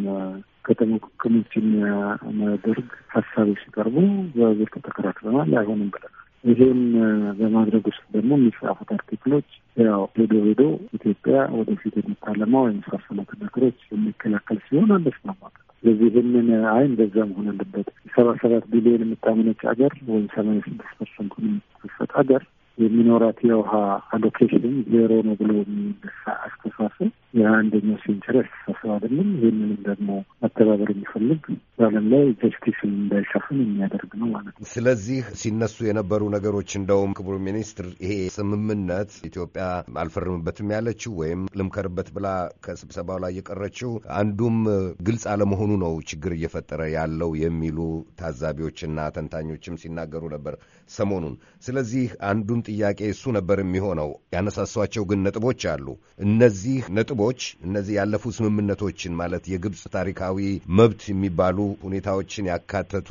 [0.67, 3.97] ከተሞክሞች የሚያደርግ ሀሳቦች ሲቀርቡ
[4.35, 6.81] በብርቱ ተከራክረናል። አይሆንም ብለናል። ይሄን
[7.39, 9.49] በማድረግ ውስጥ ደግሞ የሚጻፉት article ኦች
[9.83, 10.63] ያው ሄዶ ሄዶ
[10.97, 18.29] ኢትዮጵያ ወደፊት የምታለማው የመሳሰሉት ነገሮች የሚከላከል ሲሆን አንስማማም ስለዚህ ይህንን አይ እንደዛ መሆን አለበት ሰባ
[18.41, 22.43] ሰባት ቢሊዮን የምታመነጭ ሀገር ወይም ሰማንያ ስድስት percent ኡን የምትሰጥ ሀገር
[22.79, 23.73] የሚኖራት የውሃ
[24.15, 30.09] allocation ዜሮ ነው ብሎ የሚነሳ አስተሳሰብ የአንደኛው century አስተሳሰብ አይደለም። ይህንንም ደግሞ
[30.43, 31.43] መተባበር የሚፈልግ
[31.79, 37.87] በዓለም ላይ ጀስቲስን እንዳይሰፍን የሚያደርግ ነው ማለት ነው። ስለዚህ ሲነሱ የነበሩ ነገሮች እንደውም ክቡር ሚኒስትር
[38.05, 39.65] ይሄ ስምምነት ኢትዮጵያ
[40.03, 42.27] አልፈርምበትም ያለችው ወይም ልምከርበት ብላ
[42.67, 44.59] ከስብሰባው ላይ የቀረችው አንዱም
[45.07, 47.79] ግልጽ አለመሆኑ ነው ችግር እየፈጠረ ያለው የሚሉ
[48.21, 50.55] ታዛቢዎችና ተንታኞችም ሲናገሩ ነበር
[50.91, 55.87] ሰሞኑን። ስለዚህ አንዱም ጥያቄ እሱ ነበር የሚሆነው። ያነሳሷቸው ግን ነጥቦች አሉ።
[56.27, 56.79] እነዚህ
[57.23, 60.37] ነጥቦች እነዚህ ያለፉ ስምምነቶችን ማለት የግብፅ ታሪካዊ
[60.79, 63.09] መብት የሚባሉ ሁኔታዎችን ያካተቱ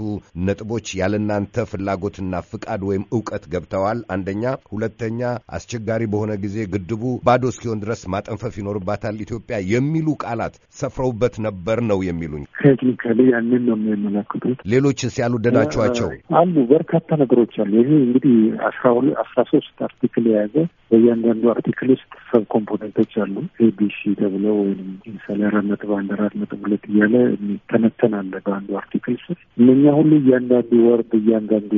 [0.48, 4.44] ነጥቦች ያለናንተ ፍላጎትና ፍቃድ ወይም እውቀት ገብተዋል። አንደኛ።
[4.74, 5.22] ሁለተኛ
[5.58, 12.02] አስቸጋሪ በሆነ ጊዜ ግድቡ ባዶ እስኪሆን ድረስ ማጠንፈፍ ይኖርባታል ኢትዮጵያ የሚሉ ቃላት ሰፍረውበት ነበር ነው
[12.10, 16.56] የሚሉኝ። ቴክኒካሊ ያንን ነው የሚያመለክቱት። ሌሎችስ ያልወደዳችኋቸው አሉ?
[16.72, 18.36] በርካታ ነገሮች አሉ። ይሄ እንግዲህ
[18.70, 20.56] አስራ ሁለት አስራ ሶስት article የያዘ
[20.92, 26.34] በእያንዳንዱ article ውስጥ sub component ኦች አሉ። ABC ተብለው ወይም ለምሳሌ አራት ነጥብ አንድ አራት
[26.40, 31.74] ነጥብ ሁለት እያለ የሚተነተን አለ በአንዱ article ስር። እነኛ ሁሉ እያንዳንዱ word እያንዳንዱ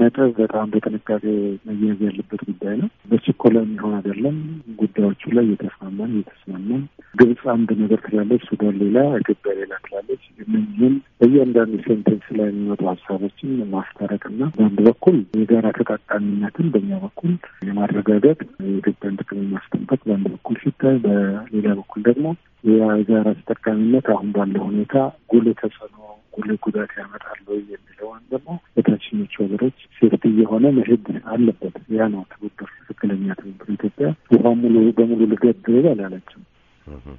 [0.00, 1.22] ነጥብ በጣም በጥንቃቄ
[1.66, 4.36] መያዝ ያለበት ጉዳይ ነው። በችኮላ የሚሆን አይደለም።
[4.80, 6.82] ጉዳዮቹ ላይ እየተስማማን እየተስማማን
[7.14, 13.50] ግብጽ አንድ ነገር ትላለች፣ ሱዳን ሌላ፣ ኢትዮጵያ ሌላ ትላለች። እነዚህም በእያንዳንዱ sentence ላይ የሚመጡ ሀሳቦችን
[13.74, 17.32] ማስታረቅና በአንድ በኩል የጋራ ተጠቃሚነትን በእኛ በኩል
[17.68, 22.26] የማረጋገጥ የኢትዮጵያን ጥቅም ማስጠበቅ በአንድ በኩል ሲታይ፣ በሌላ በኩል ደግሞ
[22.64, 24.94] የጋራ ተጠቃሚነት አሁን ባለው ሁኔታ
[25.30, 25.98] ጉልህ ተጽዕኖ
[26.34, 29.78] ጉልህ ጉዳት ያመጣል ወይ የሚለውን ደግሞ በታችኞቹ ሀገሮች
[30.10, 36.42] ሴፍቲ እየሆነ መሄድ አለበት። ያ ነው ትብብር፣ ትክክለኛ ትብብር። ኢትዮጵያ ውሃ ሙሉ በሙሉ ልገድብ አላለችም።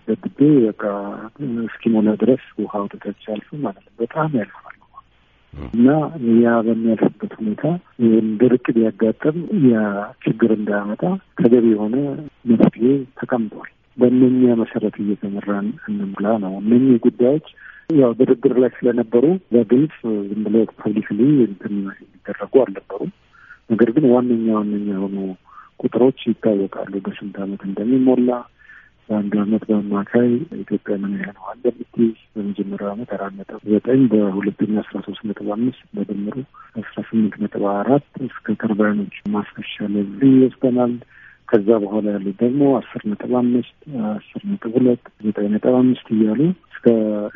[0.08, 0.40] ገድቤ
[1.66, 4.76] እስኪሞላ ድረስ ውሃ ወደታች ያልፍ ማለት በጣም ያልፋል
[5.54, 5.88] እና
[6.42, 7.64] ያ በሚያልፍበት ሁኔታ
[8.42, 9.80] ድርቅ ቢያጋጥም ያ
[10.24, 11.02] ችግር እንዳያመጣ
[11.40, 11.96] ተገቢ የሆነ
[12.52, 12.86] መፍትሄ
[13.20, 17.48] ተቀምጧል። በእነኛ መሰረት እየተመራን እንምላ ነው። እነኚህ ጉዳዮች
[17.98, 19.96] ያው ድርድር ላይ ስለነበሩ በግልጽ
[20.30, 23.12] ዝም ብሎ ፐብሊክሊ እንትን የሚደረጉ አልነበሩም።
[23.70, 25.18] ነገር ግን ዋነኛ ዋነኛ የሆኑ
[25.80, 28.30] ቁጥሮች ይታወቃሉ። በስንት ዓመት እንደሚሞላ
[29.10, 30.28] በአንድ ዓመት በአማካይ
[30.60, 35.82] ኢትዮጵያ ምን ያህል ውሃ እንደምትይዝ በመጀመሪያው ዓመት አራት ነጥብ ዘጠኝ በሁለተኛ አስራ ሶስት ነጥብ አምስት
[35.96, 36.36] በድምሩ
[36.82, 40.94] አስራ ስምንት ነጥብ አራት እስከ ተርባይኖች ማስፈሻ ለዚህ ይወስደናል።
[41.50, 43.76] ከዛ በኋላ ያሉት ደግሞ አስር ነጥብ አምስት
[44.12, 46.40] አስር ነጥብ ሁለት ዘጠኝ ነጥብ አምስት እያሉ
[46.84, 46.92] እስከ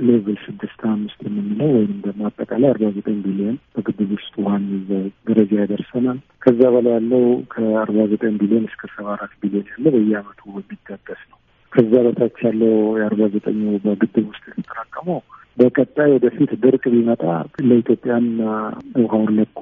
[0.06, 4.34] ሌቭል ስድስት አምስት የምንለው ወይም ደግሞ አጠቃላይ አርባ ዘጠኝ ቢሊዮን በግድብ ውስጥ
[4.72, 10.40] ይዘው ደረጃ ያደርሰናል። ከዛ በላይ ያለው ከአርባ ዘጠኝ ቢሊዮን እስከ ሰባ አራት ቢሊዮን ያለው በየአመቱ
[10.54, 11.38] የሚታደስ ነው።
[11.74, 15.20] ከዛ በታች ያለው የአርባ ዘጠኙ በግድብ ውስጥ የተጠራቀመው
[15.58, 17.24] በቀጣይ ወደፊት ድርቅ ቢመጣ
[17.68, 18.26] ለኢትዮጵያን
[18.98, 19.62] ውሃውን ለቆ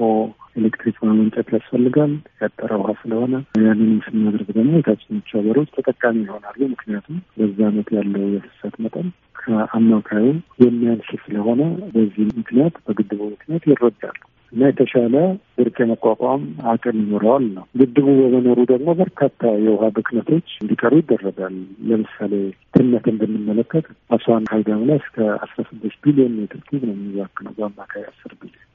[0.58, 7.60] ኤሌክትሪክ ማመንጨት ያስፈልጋል። ያጠረ ውሃ ስለሆነ ያንንም ስናደርግ ደግሞ የታችኞቹ ሀገሮች ተጠቃሚ ይሆናሉ። ምክንያቱም በዛ
[7.70, 9.08] አመት ያለው የፍሰት መጠን
[9.44, 10.26] ከአማካዩ
[10.64, 11.62] የሚያንስ ስለሆነ
[11.94, 14.20] በዚህ ምክንያት በግድቡ ምክንያት ይረዳሉ
[14.54, 15.16] እና የተሻለ
[15.58, 21.56] ድርቅ የመቋቋም አቅም ይኖረዋል ነው። ግድቡ በመኖሩ ደግሞ በርካታ የውሃ ብክነቶች እንዲቀሩ ይደረጋል።
[21.90, 22.34] ለምሳሌ
[22.76, 28.06] ትነትን ብንመለከት አስዋን High Dam ላይ እስከ አስራ ስድስት ቢሊዮን ሜትር ኪዩብ ነው የሚባክነው በአማካይ
[28.12, 28.70] አስር ቢሊዮን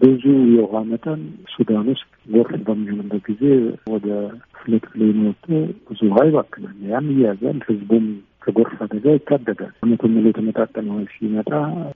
[0.00, 1.20] ብዙ የውሃ መጠን
[1.52, 3.44] ሱዳን ውስጥ ጎርፍ በሚሆንበት ጊዜ
[3.92, 4.08] ወደ
[4.58, 5.48] flood plain ወጥቶ
[5.88, 8.06] ብዙ ውሃ ይባክናል። ያን እያያዛል ህዝቡም
[8.42, 11.50] ከጎርፍ አደጋ ይታደጋል። አመቱን ሙሉ የተመጣጠነ ውሃ ሲመጣ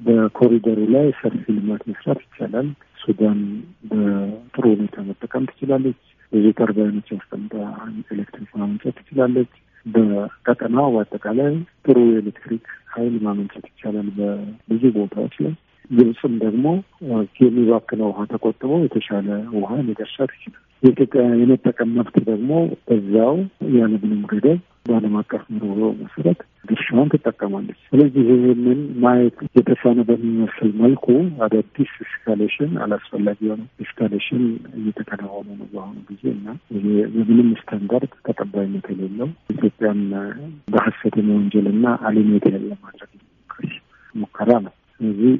[0.07, 2.69] በኮሪደሩ ላይ ሰፊ ልማት መስራት ይቻላል።
[3.03, 3.41] ሱዳን
[3.91, 6.01] በጥሩ ሁኔታ መጠቀም ትችላለች።
[6.33, 7.53] ብዙ ተርባይኖች አስቀምጣ
[8.13, 9.53] ኤሌክትሪክ ማመንጨት ትችላለች።
[9.87, 11.53] በቀጠናው በአጠቃላይ
[11.85, 15.55] ጥሩ የኤሌክትሪክ ኃይል ማመንጨት ይቻላል በብዙ ቦታዎች ላይ።
[15.91, 16.65] ግብፅም ደግሞ
[17.41, 22.51] የሚባክነው ውሃ ተቆጥቦ የተሻለ ውሃ ሊደርሳት ይችላል። የኢትዮጵያ የመጠቀም መብት ደግሞ
[22.89, 23.37] በዛው
[23.77, 31.07] ያለምንም ገደብ በዓለም አቀፍ ኑሮ መሰረት ድርሻዋን ትጠቀማለች። ስለዚህ ይህንን ማየት የተሳነ በሚመስል መልኩ
[31.47, 34.43] አዳዲስ ኤስካሌሽን አላስፈላጊ የሆነ ኤስካሌሽን
[34.79, 36.49] እየተከናወኑ ነው በአሁኑ ጊዜ እና
[37.17, 40.03] የምንም ስታንዳርድ ተቀባይነት የሌለው ኢትዮጵያን
[40.69, 43.11] በሀሰት የመወንጀል እና አሊሜት ለማድረግ
[44.15, 45.33] ሙከራ ነው። ስለዚህ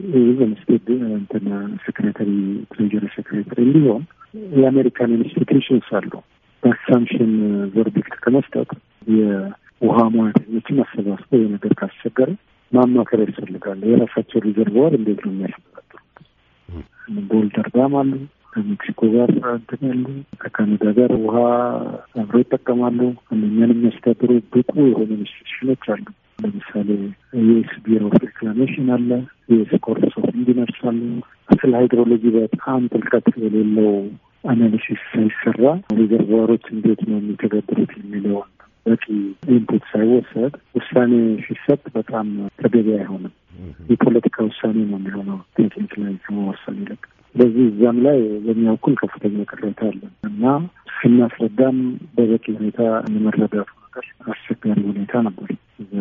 [0.61, 1.45] ስቴት እንትን
[1.85, 2.31] ሴክሬታሪ
[2.73, 4.03] ትሬጀሪ ሴክሬታሪ እንዲሆን
[4.57, 6.13] የአሜሪካን ኢንስቲቱሽንስ አሉ
[6.63, 7.33] በአሳምሽን
[7.75, 8.71] ቨርዲክት ከመስጠት
[9.07, 12.31] የውሃ ሙያተኞችን አሰባስበው የነገር ካስቸገረ
[12.73, 16.03] ማማከር ያስፈልጋል። የራሳቸው reservoir እንዴት ነው የሚያስተዳድሩት?
[17.29, 18.13] Boulder Dam አሉ
[18.53, 20.05] ከሜክሲኮ ጋር እንትን ያሉ
[20.41, 21.37] ከካናዳ ጋር ውሃ
[22.21, 23.01] አብረው ይጠቀማሉ።
[23.35, 26.07] እነኛን የሚያስተዳድሩ ብቁ የሆኑ institution ኦች አሉ።
[26.43, 26.89] ለምሳሌ
[27.41, 29.11] US Bureau of Reclamation አለ።
[29.53, 31.01] US Corps of Engineers አሉ።
[31.57, 33.93] ስለ hydrology በጣም ጥልቀት የሌለው
[34.45, 35.63] analysis ሳይሰራ
[35.99, 38.51] reservoir ኦች እንዴት ነው የሚተገብሩት የሚለውን
[38.87, 39.05] በቂ
[39.55, 41.13] input ሳይወሰድ ውሳኔ
[41.45, 42.27] ሲሰጥ በጣም
[42.61, 43.35] ተገቢ አይሆንም።
[43.91, 47.03] የፖለቲካ ውሳኔ ነው የሚሆነው ቴክኒክ ላይ ከመወሰን ይልቅ።
[47.35, 50.45] ስለዚህ እዛም ላይ በእኛ በኩል ከፍተኛ ቅሬታ አለን እና
[50.97, 51.79] ስናስረዳም
[52.15, 53.53] በበቂ ሁኔታ የመረዳቱ
[53.87, 55.51] ነገር አስቸጋሪ ሁኔታ ነበር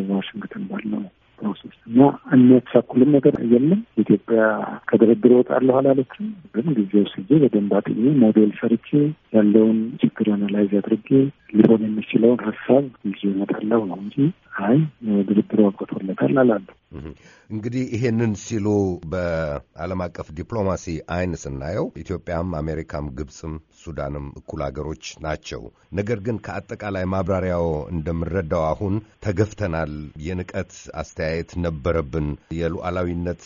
[0.02, 1.04] በዋሽንግተን ባለው
[1.40, 2.02] process እና
[2.34, 4.40] የሚያተሳኩልም ነገር የለም። ኢትዮጵያ
[4.90, 8.90] ከድርድር እወጣለሁ አላለችም። ግን ጊዜ ወስጄ በደንብ አጥኜ ሞዴል ሰርቼ
[9.36, 11.10] ያለውን ችግር analyze አድርጌ
[11.58, 14.18] ሊሆን የሚችለውን ሀሳብ ይዤ እመጣለሁ ነው እንጂ
[14.64, 14.78] አይ
[15.28, 16.66] ድርድሩ አብቅቶለታል አላሉ።
[17.50, 18.68] እንግዲህ ይሄንን ሲሉ
[19.12, 25.62] በዓለም አቀፍ ዲፕሎማሲ አይን ስናየው ኢትዮጵያም፣ አሜሪካም፣ ግብፅም ሱዳንም እኩል ሀገሮች ናቸው።
[26.00, 28.96] ነገር ግን ከአጠቃላይ ማብራሪያው እንደምረዳው አሁን
[29.26, 29.94] ተገፍተናል፣
[30.26, 33.44] የንቀት አስተያየት ነበረብን፣ የሉዓላዊነት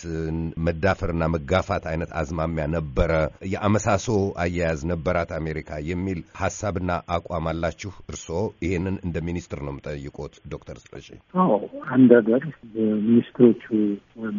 [0.65, 3.11] መዳፈርና መጋፋት አይነት አዝማሚያ ነበረ፣
[3.53, 4.07] የአመሳሶ
[4.43, 11.07] አያያዝ ነበራት አሜሪካ የሚል ሀሳብና አቋም አላችሁ። እርስዎ ይሄንን እንደ ሚኒስትር ነው የምጠይቆት ዶክተር ስለሺ?
[11.41, 11.51] አዎ
[11.95, 13.63] አንድ ሀገር በሚኒስትሮቹ
[14.19, 14.37] ወይም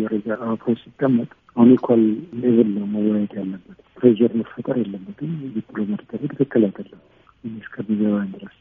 [0.00, 2.02] ደረጃ አብሮ ሲቀመጥ አሁን equal
[2.40, 7.02] level ነው መወያየት ያለበት። pressure መፈጠር የለበትም። ዲፕሎማት ደረግ ትክክል አይደለም
[7.58, 8.56] እስከሚገባኝ ድረስ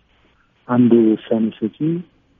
[0.67, 1.77] አንዱ ውሳኔ ሰጪ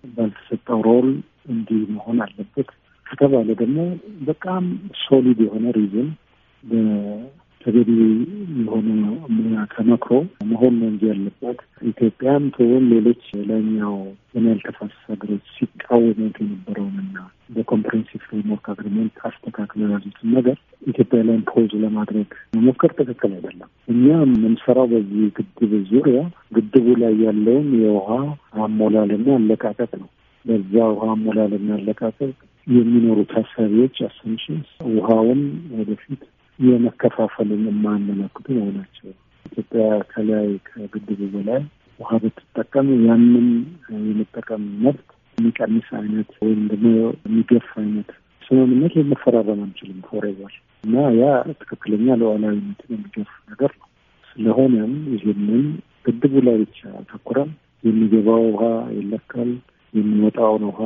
[0.04, 1.10] ባልተሰጠው role
[1.48, 2.70] እንዲህ መሆን አለበት
[3.06, 3.80] ከተባለ ደግሞ
[4.28, 4.64] በጣም
[5.04, 6.10] solid የሆነ reason
[7.66, 7.92] ተገቢ
[8.60, 8.90] የሆነ
[9.36, 10.12] ሙያ ተመክሮ
[10.50, 11.58] መሆን ነው እንጂ ያለበት
[11.90, 13.96] ኢትዮጵያም ትሆን ሌሎች ላይኛው
[14.36, 17.18] የናይል ተፋሰስ ሀገሮች ሲቃወሙት የነበረውንና
[17.56, 20.58] በ Comprehensive Framework Agreement አስተካክለው የያዙትን ነገር
[20.88, 26.22] ኢትዮጵያ ላይ impose ለማድረግ መሞከር ትክክል አይደለም። እኛ የምንሰራው በዚህ ግድብ ዙሪያ
[26.58, 28.10] ግድቡ ላይ ያለውን የውሃ
[28.66, 30.10] አሞላልና አለቃቀቅ ነው።
[30.48, 32.34] በዛ ውሃ አሞላልና አለቃቀቅ
[32.68, 35.42] የሚኖሩ ታሳቢዎች assumptions ውሃውን
[35.78, 36.22] ወደፊት
[36.60, 39.10] የመከፋፈልን የማያመለክቱ መሆናቸው
[39.46, 41.62] ኢትዮጵያ ከላይ ከግድቡ በላይ
[42.00, 43.48] ውሃ ብትጠቀም ያንን
[44.08, 45.08] የመጠቀም መብት
[45.38, 46.88] የሚቀንስ አይነት ወይም ደግሞ
[47.22, 48.10] የሚገፍ አይነት
[48.42, 51.26] ስምምነት ልንፈራረም አንችልም forever እና ያ
[51.62, 53.88] ትክክለኛ ሉዓላዊነትን የሚገፍ ነገር ነው።
[54.30, 55.64] ስለሆነም ይህንን
[56.06, 57.50] ግድቡ ላይ ብቻ አተኩረን
[57.84, 58.64] የሚገባው ውሃ
[58.98, 59.50] ይለካል፣
[59.94, 60.80] የሚወጣውን ውሃ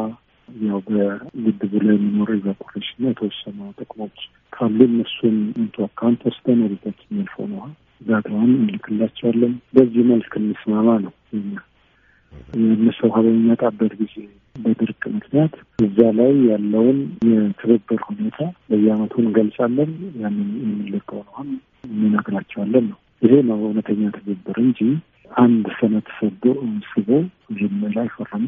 [0.47, 4.17] ያው በግድቡ ላይ የሚኖረው evaporation የተወሰኑ ጥቅሞች
[4.53, 7.67] ካሉ እነሱን into account ወስደን ወደታች የሚያልፈውን ውሃ
[8.07, 11.53] data ውን እንልክላቸዋለን። በዚህ መልክ እንስማማ ነው እኛ
[12.59, 14.15] የእነሱ ውሃ በሚመጣበት ጊዜ
[14.55, 15.53] በድርቅ ምክንያት
[15.85, 16.97] እዛ ላይ ያለውን
[17.29, 19.91] የትብብር ሁኔታ በየዓመቱ እንገልጻለን።
[20.23, 21.39] ያንን የሚለቀውን ውሃ
[21.89, 24.79] እንነግራቸዋለን ነው። ይሄ ነው እውነተኛ ትብብር እንጂ
[25.41, 26.43] አንድ ሰነድ ሰዶ
[26.89, 27.09] ስቦ
[27.53, 28.43] ይህን ላይ ፈረሙ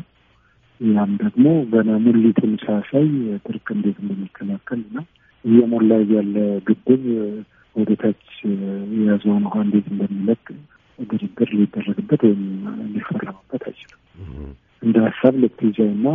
[0.90, 3.08] ያም ደግሞ ገና ሙሊቱን ሳያሳይ
[3.46, 4.98] ድርቅ እንዴት እንደሚከላከል እና
[5.46, 6.36] እየሞላ ያለ
[6.68, 7.04] ግድብ
[7.76, 8.24] ወደ ታች
[8.96, 10.44] የያዘውን ውሃ እንዴት እንደሚለቅ
[11.00, 12.42] ድርድር ሊደረግበት ወይም
[12.94, 14.00] ሊፈረምበት አይችልም።
[14.82, 16.08] እንደ ሀሳብ ልትይዘው እና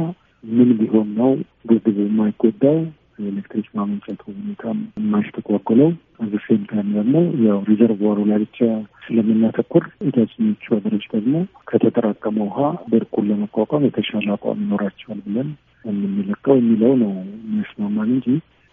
[0.44, 1.30] ምን ቢሆን ነው
[1.70, 2.78] ግድቡ የማይጎዳው
[3.18, 4.64] የኤሌክትሪክ ማመንጨቱ ሁኔታ
[4.98, 5.90] የማይስተጓጎለው
[6.24, 7.14] at the same time ደግሞ
[7.46, 8.58] ያው reservoir ኡ ላይ ብቻ
[9.06, 11.34] ስለምናተኩር የታችኞቹ ሀገሮች ደግሞ
[11.70, 12.58] ከተጠራቀመ ውሃ
[12.92, 15.50] ድርቁን ለመቋቋም የተሻለ አቋም ይኖራቸዋል ብለን
[15.84, 18.28] የምንለቀው የሚለው ነው የሚያስማማን እንጂ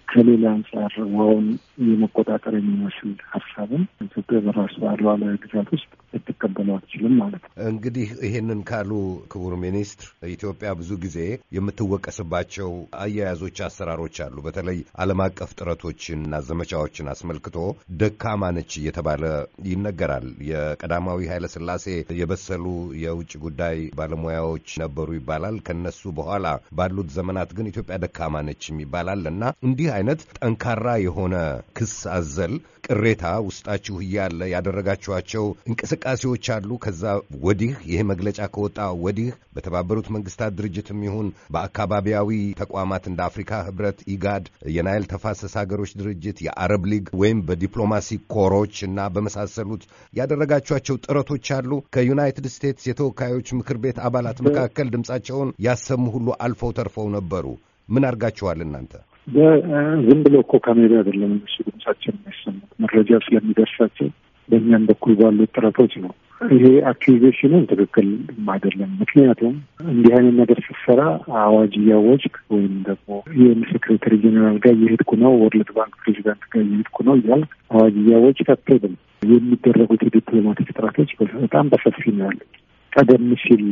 [0.08, 1.48] ከሌላ አንጻር ውሃውን
[1.86, 8.92] የመቆጣጠር የሚመስል ሀሳብን ኢትዮጵያ በራሷ ሉዓላዊ ግዛት ውስጥ ልትቀበለው አትችልም ማለት ነው። እንግዲህ ይሄንን ካሉ
[9.32, 11.18] ክቡር ሚኒስትር፣ ኢትዮጵያ ብዙ ጊዜ
[11.58, 12.70] የምትወቀስባቸው
[13.02, 17.58] አያያዞች፣ አሰራሮች አሉ። በተለይ ዓለም አቀፍ ጥረቶችንና ዘመቻዎችን አስመልክቶ
[18.00, 19.24] ደካማ ነች እየተባለ
[19.70, 21.86] ይነገራል። የቀዳማዊ ኃይለ ሥላሴ
[22.20, 22.66] የበሰሉ
[23.04, 26.44] የውጭ ጉዳይ ባለሙያዎች ነበሩ ይባላል። ከነሱ በኋላ
[26.78, 31.36] ባሉት ዘመናት ግን ኢትዮጵያ ደካማ ነች ይባላል እና እንዲህ አይነት ጠንካራ የሆነ
[31.78, 32.54] ክስ አዘል
[32.88, 36.70] ቅሬታ ውስጣችሁ እያለ ያደረጋችኋቸው እንቅስቃሴዎች አሉ?
[36.84, 37.04] ከዛ
[37.46, 42.30] ወዲህ ይሄ መግለጫ ከወጣ ወዲህ በተባበሩት መንግስታት ድርጅትም ይሁን በአካባቢያዊ
[42.62, 49.08] ተቋማት እንደ አፍሪካ ህብረት፣ ኢጋድ፣ የናይል ተፋሰስ ሀገሮች ድርጅት፣ የአረብ ሊግ ወይም በዲፕሎማሲ ኮሮች እና
[49.16, 51.72] በመሳሰሉት ያደረጋችኋቸው ጥረቶች አሉ?
[51.96, 57.46] ከዩናይትድ ስቴትስ የተወካዮች ምክር ቤት አባላት መካከል ድምፃቸውን ያሰሙ ሁሉ አልፈው ተርፈው ነበሩ።
[57.90, 58.94] ምን አድርጋችኋል እናንተ?
[59.28, 64.08] ዝም ብሎ እኮ ከሜዳ አይደለም እነሱ ድምጻቸው የሚያሰሙት መረጃ ስለሚደርሳቸው
[64.50, 66.12] በእኛም በኩል ባሉት ጥረቶች ነው።
[66.50, 68.08] ይሄ accusation ኡን ትክክል
[68.54, 69.54] አይደለም። ምክንያቱም
[69.86, 71.02] እንዲህ አይነት ነገር ስትሰራ
[71.42, 76.98] አዋጅ እያወጅክ ወይም ደግሞ ይህን Secretary General ጋር እየሄድኩ ነው፣ World Bank ፕሬዚዳንት ጋር እየሄድኩ
[77.08, 78.96] ነው እያልክ አዋጅ እያወጅክ አትሄድም።
[79.30, 81.12] የሚደረጉት የ diplomatic ጥረቶች
[81.42, 82.52] በጣም በሰፊ ነው ያሉት።
[82.96, 83.64] ቀደም ሲል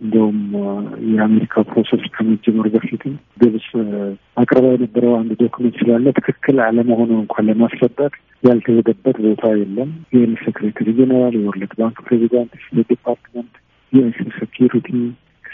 [0.00, 0.38] እንደውም
[1.10, 3.66] የአሜሪካ process ከመጀመሩ በፊትም ግብጽ
[4.42, 10.94] አቅርባ የነበረው አንድ document ስላለ ትክክል አለመሆኑ እንኳን ለማስረዳት ያልተሄደበት ቦታ የለም። የ UN Secretary
[10.98, 13.52] General፣ የ World Bank ፕሬዚዳንት፣ State Department፣
[13.92, 14.88] የ UN Security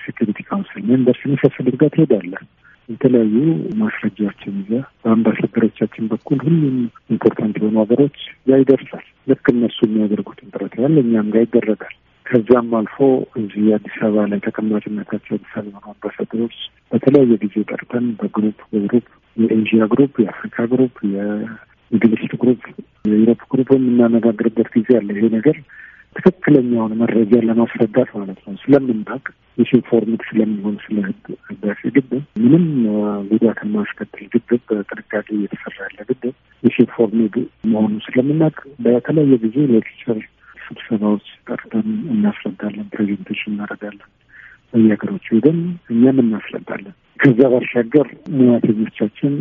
[0.01, 2.43] Security Council members የመሳሰሉት ጋር ትሄዳለህ።
[2.89, 3.37] የተለያዩ
[3.81, 6.77] ማስረጃዎችን ይዘህ በአምባሳደሮቻችን በኩል ሁሉም
[7.11, 11.95] important የሆኑ ሀገሮች ጋር ይደርሳል። ልክ እነሱ የሚያደርጉትን ጥረት ያህል እኛም ጋር ይደረጋል።
[12.27, 12.97] ከዚያም አልፎ
[13.41, 16.57] እዚህ አዲስ አበባ ላይ ተቀማጭነታቸው አዲስ አበባ አምባሳደሮች
[16.93, 22.33] በተለያየ ጊዜ ጠርተን በ group በ group የ Asia group፣ የአፍሪካ group፣ የ Middle East
[22.43, 22.63] group፣
[23.09, 25.57] የ Europe group የምናነጋግርበት ጊዜ አለ። ይሄ ነገር
[26.17, 29.27] ትክክለኛውን መረጃ ለማስረዳት ማለት ነው ስለምናውቅ
[29.59, 30.97] misinformed ስለሚሆን ስለ
[31.49, 32.13] ህዳሴ ግድብ
[32.43, 32.65] ምንም
[33.31, 37.37] ጉዳት የማያስከትል ግድብ በጥንቃቄ እየተሰራ ያለ ግድብ misinformed
[37.73, 40.21] መሆኑ ስለምናውቅ በተለያየ ጊዜ lecture
[40.67, 44.09] ስብሰባዎች ጠርተን እናስረዳለን፣ presentation እናደርጋለን።
[44.73, 45.59] በየሀገሮቹ ሄደን
[45.93, 49.35] እኛም እናስረዳለን። ከዛ ባሻገር ሙያተኞቻችን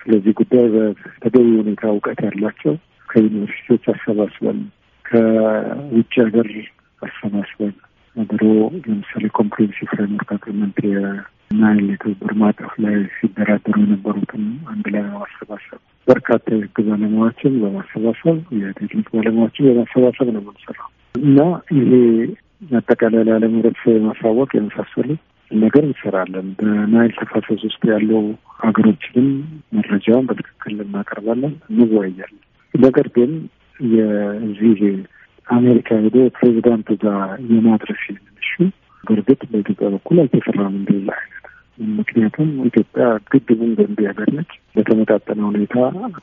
[0.00, 2.74] ስለዚህ ጉዳይ በተገቢ ሁኔታ እውቀት ያላቸው
[3.08, 4.58] ከዩኒቨርሲቲዎች አሰባስበን
[5.04, 6.48] ከውጭ ሀገር
[7.02, 7.74] አሰባስበን
[8.16, 8.42] ድሮ
[8.84, 16.76] ለምሳሌ Comprehensive Framework Agreement የናይል የትብብር ማዕቀፍ ላይ ሲደራደሩ የነበሩትን አንድ ላይ በማሰባሰብ በርካታ የህግ
[16.86, 20.88] ባለሙያዎችን በማሰባሰብ የቴክኒክ ባለሙያዎችን በማሰባሰብ ነው የምንሰራው
[21.20, 21.38] እና
[21.78, 21.92] ይሄ
[22.78, 25.08] አጠቃላይ ለዓለም ህብረተሰብ የማሳወቅ የመሳሰሉ
[25.50, 28.24] ነገር እንሰራለን። በናይል ተፋሰስ ውስጥ ያለው
[28.60, 29.28] ሀገሮችንም
[29.76, 32.42] መረጃውን በትክክል እናቀርባለን፣ እንወያያለን።
[32.74, 33.30] ነገር ግን
[33.80, 34.80] የዚህ
[35.50, 38.50] አሜሪካ ሄዶ ፕሬዚዳንቱ ጋር የማድረስ የምንሹ
[39.04, 41.36] በእርግጥ በኢትዮጵያ በኩል አልተሰራም እንደዛ አይነት
[41.98, 45.76] ምክንያቱም ኢትዮጵያ ግድቡን ገንቢ ሀገር ነች። በተመጣጠነ ሁኔታ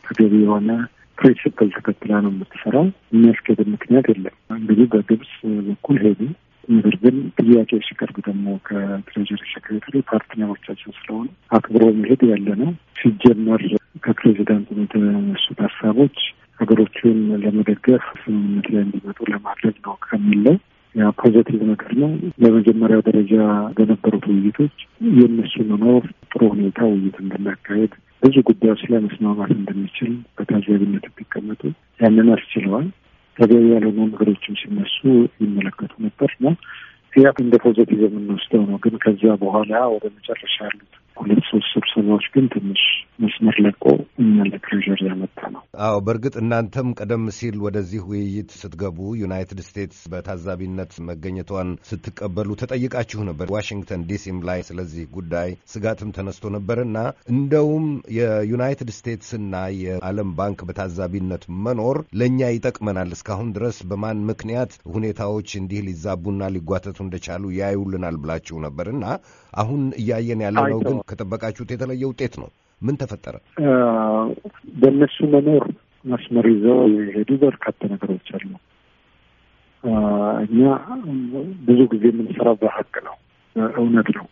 [0.06, 0.70] ተገቢ የሆነ
[1.18, 5.34] principle ተከትላ ነው የምትሰራው። የሚያስኬድ ምክንያት የለም። እንግዲህ በግብጽ
[5.68, 6.22] በኩል ሄዱ።
[6.70, 12.72] ነገር ግን ጥያቄዎች ሲቀርቡ ደግሞ ከ Treasury Secretary partner ኦቻችን ስለሆኑ አክብሮ መሄድ ያለ ነው።
[13.00, 13.62] ሲጀመር
[14.06, 16.18] ከፕሬዚዳንቱ የተነሱት ሀሳቦች
[16.60, 20.56] ሀገሮቹን ለመደገፍ ስምምነት ላይ እንዲመጡ ለማድረግ ነው ከሚለው
[20.96, 23.34] ያ positive ነገር ነው። በመጀመሪያው ደረጃ
[23.78, 24.78] በነበሩት ውይይቶች
[25.18, 27.92] የእነሱ መኖር ጥሩ ሁኔታ ውይይት እንድናካሄድ
[28.24, 31.62] ብዙ ጉዳዮች ላይ መስማማት እንደሚችል በታዛቢነት ቢቀመጡ
[32.00, 32.88] ያንን አስችለዋል።
[33.38, 34.98] ተገቢ ያልሆኑ ነገሮችም ሲነሱ
[35.42, 36.48] ይመለከቱ ነበር እና
[37.18, 42.46] ያ እንደ positive የምንወስደው ነው። ግን ከዚያ በኋላ ወደ መጨረሻ ያሉት ሁለት ሶስት ስብሰባዎች ግን
[42.54, 42.82] ትንሽ
[43.20, 43.84] መስመር ለቆ
[44.22, 50.02] እኛ ለ pressure ያመጣ ነው። አዎ በእርግጥ እናንተም ቀደም ሲል ወደዚህ ውይይት ስትገቡ ዩናይትድ ስቴትስ
[50.12, 56.98] በታዛቢነት መገኘቷን ስትቀበሉ ተጠይቃችሁ ነበር ዋሽንግተን ዲሲም ላይ ስለዚህ ጉዳይ ስጋትም ተነስቶ ነበር እና
[57.34, 64.56] እንደውም የዩናይትድ ስቴትስና የዓለም ባንክ በታዛቢነት መኖር ለእኛ ይጠቅመናል፣ እስካሁን ድረስ በማን ምክንያት
[64.96, 69.04] ሁኔታዎች እንዲህ ሊዛቡና ሊጓተቱ እንደቻሉ ያዩልናል ብላችሁ ነበር እና
[69.54, 72.50] አሁን እያየን ያለነው ግን ከጠበቃችሁት የተለየ ውጤት ነው።
[72.82, 73.36] ምን ተፈጠረ?
[74.80, 75.64] በእነሱ መኖር
[76.06, 78.50] መስመር ይዘው የሄዱ በርካታ ነገሮች አሉ።
[80.44, 80.60] እኛ
[81.68, 83.16] ብዙ ጊዜ የምንሰራው በሀቅ ነው፣
[83.78, 84.26] እውነት ነው።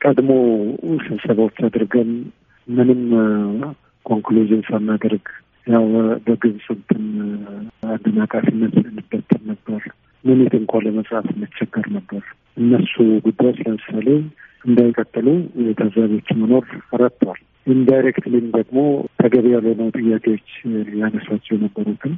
[0.00, 0.30] የቀድሞ
[1.06, 2.10] ስብሰባዎች አድርገን
[2.68, 3.02] ምንም
[4.06, 5.26] conclusion ሳናደርግ
[5.66, 5.84] ያው
[6.26, 7.02] በግብጽ እንትን
[7.90, 9.82] አደናቃፊነት እንበተን ነበር።
[10.24, 12.22] minute እንኳ ለመጻፍ እንቸገር ነበር።
[12.56, 12.94] እነሱ
[13.26, 14.08] ጉዳዮች ለምሳሌ
[14.64, 15.26] እንዳይቀጥሉ
[15.66, 16.64] የታዛቢዎች መኖር
[17.00, 18.78] ረድቷል። indirectly ም ደግሞ
[19.20, 20.48] ተገቢ ያልሆነው ጥያቄዎች
[21.00, 22.12] ያነሷቸው የነበሩትን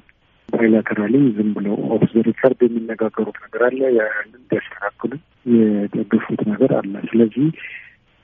[0.49, 5.13] bilaterally ዝም ብለው off the record የሚነጋገሩት ነገር አለ። ያንን እንዲያስተካክሉ
[5.55, 7.47] የደገፉት ነገር አለ። ስለዚህ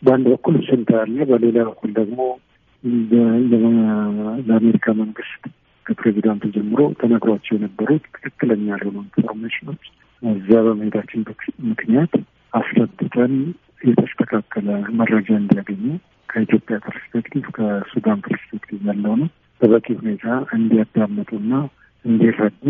[0.02, 2.18] በአንድ በኩል ስንት አለ፣ በሌላ በኩል ደግሞ
[4.48, 5.42] ለአሜሪካ መንግስት
[5.88, 9.84] ከፕሬዚዳንቱ ጀምሮ ተነግሯቸው የነበሩት ትክክለኛ ያልሆኑ information ኖች
[10.22, 11.20] እዚያ በመሄዳችን
[11.70, 12.14] ምክንያት
[12.52, 13.34] አስረድተን
[13.82, 14.68] የተስተካከለ
[15.00, 15.84] መረጃ እንዲያገኙ
[16.28, 19.28] ከኢትዮጵያ perspective ከሱዳን perspective ያለው ነው
[19.60, 21.52] በበቂ ሁኔታ እንዲያዳምጡና
[22.04, 22.62] እንዲረዱ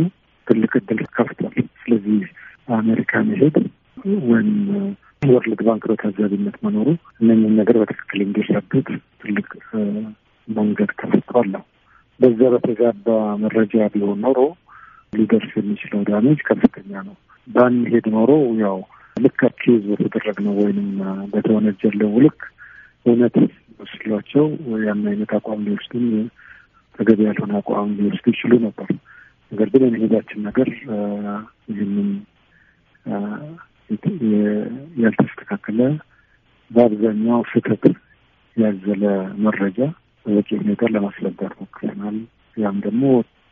[0.47, 2.21] ትልቅ እድል ከፍቷል። ስለዚህ
[2.77, 3.57] አሜሪካ መሄድ
[4.29, 4.51] ወይም
[5.29, 6.89] ወርልድ ባንክ በታዛቢነት መኖሩ
[7.21, 8.89] እነኝህን ነገር በትክክል እንዲረዱት
[9.23, 9.49] ትልቅ
[10.49, 11.63] መንገድ ከፍቷል ነው።
[12.21, 13.07] በዛ በተዛባ
[13.43, 14.39] መረጃ ቢሆን ኖሮ
[15.13, 17.17] ሊደርስ የሚችለው damage ከፍተኛ ነው።
[17.49, 18.31] ባንሄድ ኖሮ
[18.63, 18.79] ያው
[19.17, 20.89] ልክ accuse በተደረግነው ወይንም
[21.33, 22.41] በተወነጀለው ልክ
[23.07, 23.37] እውነት
[23.81, 24.47] መስሏቸው
[24.85, 26.07] ያን አይነት አቋም ሊወስዱን
[26.99, 28.89] ተገቢ ያልሆነ አቋም ሊወስዱ ይችሉ ነበር።
[29.53, 30.69] ነገር ግን የመሄዳችን ነገር
[31.71, 32.09] ይህንን
[35.03, 35.81] ያልተስተካከለ
[36.71, 37.85] በአብዛኛው ስህተት
[38.57, 39.05] ያዘለ
[39.45, 39.79] መረጃ
[40.29, 42.17] በበቂ ሁኔታ ለማስረዳት ሞክረናል።
[42.57, 43.03] ያም ደግሞ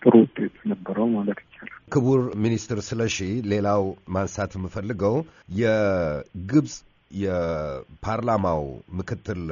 [0.02, 3.16] ጥሩ ውጤት ነበረው ማለት ይቻላል። ክቡር ሚኒስትር ስለሺ፣
[3.52, 3.82] ሌላው
[4.14, 5.14] ማንሳት የምፈልገው
[5.60, 6.74] የግብፅ
[7.18, 8.62] የፓርላማው
[8.98, 9.42] ምክትል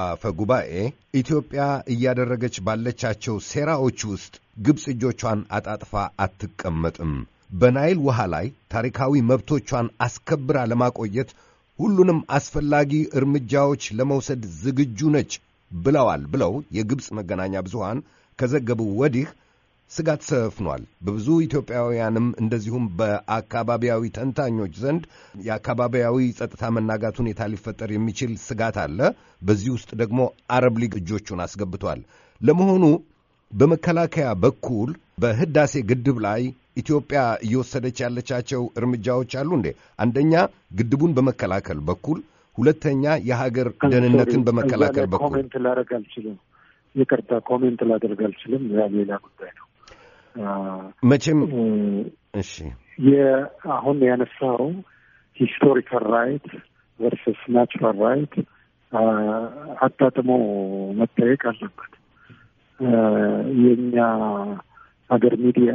[0.00, 0.72] አፈ ጉባኤ
[1.20, 1.62] ኢትዮጵያ
[1.94, 5.92] እያደረገች ባለቻቸው ሴራዎች ውስጥ ግብፅ እጆቿን አጣጥፋ
[6.24, 7.14] አትቀመጥም፣
[7.52, 11.30] በናይል ውሃ ላይ ታሪካዊ መብቶቿን አስከብራ ለማቆየት
[11.78, 15.32] ሁሉንም አስፈላጊ እርምጃዎች ለመውሰድ ዝግጁ ነች
[15.70, 17.98] ብለዋል ብለው የግብፅ መገናኛ ብዙሃን
[18.38, 19.28] ከዘገቡ ወዲህ
[19.90, 25.02] ስጋት ሰፍኗል። በብዙ ኢትዮጵያውያንም እንደዚሁም በአካባቢያዊ ተንታኞች ዘንድ
[25.44, 28.98] የአካባቢያዊ ጸጥታ መናጋት ሁኔታ ሊፈጠር የሚችል ስጋት አለ።
[29.42, 30.20] በዚህ ውስጥ ደግሞ
[30.56, 32.00] አረብ ሊግ እጆቹን አስገብቷል።
[32.40, 32.84] ለመሆኑ
[33.52, 36.42] በመከላከያ በኩል በህዳሴ ግድብ ላይ
[36.76, 39.68] ኢትዮጵያ እየወሰደች ያለቻቸው እርምጃዎች አሉ እንዴ?
[39.98, 40.32] አንደኛ
[40.78, 42.18] ግድቡን በመከላከል በኩል፣
[42.58, 46.36] ሁለተኛ የሀገር ደህንነትን በመከላከል በኩል comment ላደርግ አልችልም።
[46.94, 49.66] ይቅርታ comment ላደርግ አልችልም። ያ ሌላ ጉዳይ ነው።
[51.10, 51.40] መቼም
[52.34, 52.52] እሺ፣
[53.76, 54.62] አሁን ያነሳው
[55.40, 56.46] historical right
[57.00, 58.34] versus natural right
[59.86, 60.30] አጣጥሞ
[61.00, 61.92] መጠየቅ አለበት።
[63.62, 63.96] የእኛ
[65.10, 65.70] ሀገር ሚዲያ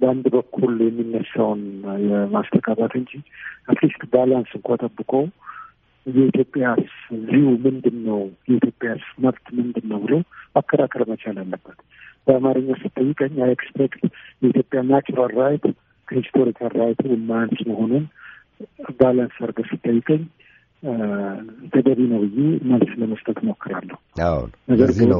[0.00, 1.60] በአንድ በኩል የሚነሳውን
[2.06, 3.12] የማስተጋባት እንጂ
[3.68, 5.12] at least balance እንኳ ጠብቆ
[6.06, 6.84] የኢትዮጵያስ
[7.26, 10.14] view ምንድን ነው፣ የኢትዮጵያስ መብት ምንድን ነው ብሎ
[10.56, 11.78] ማከራከር መቻል አለበት።
[12.26, 14.02] በአማርኛ ስጠይቀኝ አይ ኤክስፔክት
[14.42, 15.64] የኢትዮጵያ ናቹራል ራይት
[16.08, 18.04] ከሂስቶሪካል ራይቱ የማያንስ መሆኑን
[18.98, 20.22] ባላንስ አድርገህ ስጠይቀኝ
[21.72, 22.38] ተገቢ ነው ብዬ
[22.70, 25.10] መልስ ለመስጠት ሞክራለሁ። አሁን ነገር ግን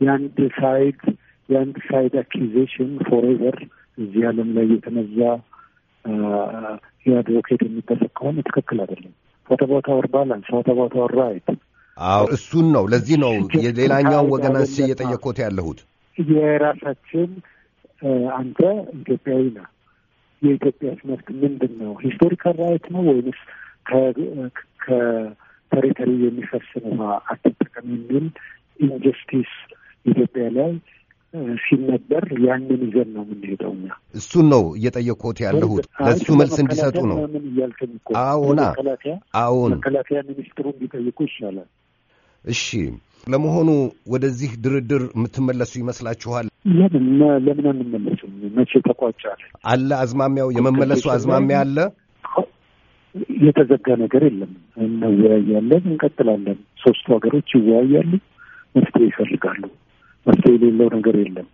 [0.00, 1.00] የአንድ ሳይድ
[1.48, 3.56] የአንድ ሳይድ አኪዜሽን ፎሬቨር
[3.98, 5.18] እዚህ ዓለም ላይ የተነዛ
[7.06, 9.12] የአድቮኬት የሚደረግ ከሆነ ትክክል አይደለም።
[9.50, 11.48] ፎተቦታ ወር ባላንስ ፎተቦታ ወር ራይት
[11.96, 13.32] አዎ እሱን ነው። ለዚህ ነው
[13.64, 15.80] የሌላኛውን ወገን አንስቼ እየጠየቅኩት ያለሁት።
[16.18, 17.30] የራሳችን
[18.36, 18.58] አንተ
[18.98, 19.66] ኢትዮጵያዊ ነህ።
[20.42, 21.92] የኢትዮጵያስ መብት ምንድን ነው?
[22.04, 23.40] historical right ነው ወይንስ
[24.82, 28.26] ከ territory የሚፈስን ውሃ አትጠቀም የሚል
[28.80, 29.50] injustice
[30.06, 30.72] ኢትዮጵያ ላይ
[31.64, 37.44] ሲነበብ ያንን ይዘን ነው የምንሄደው እኛ። እሱን ነው እየጠየቅኩት ያለሁት ለእሱ መልስ እንዲሰጡ ነው። ምን
[37.50, 38.60] እያልከኝ እኮ አዎና
[39.42, 41.68] አዎን መከላከያ ሚኒስትሩ ቢጠይቁ ይሻላል።
[42.44, 42.64] እሺ
[43.26, 43.70] ለመሆኑ
[44.12, 46.46] ወደዚህ ድርድር የምትመለሱ ይመስላችኋል?
[46.78, 47.06] ለምን
[47.46, 48.30] ለምን አንመለስም?
[48.56, 49.40] መቼ ተቋጫል?
[49.66, 51.76] አለ አዝማሚያው የመመለሱ አዝማሚያ አለ።
[53.40, 54.52] የተዘጋ ነገር የለም።
[54.82, 58.12] እንወያያለን፣ እንቀጥላለን። ሶስቱ ሀገሮች ይወያያሉ፣
[58.74, 59.62] መፍትሄ ይፈልጋሉ።
[60.26, 61.48] መፍትሄ የሌለው ነገር የለም።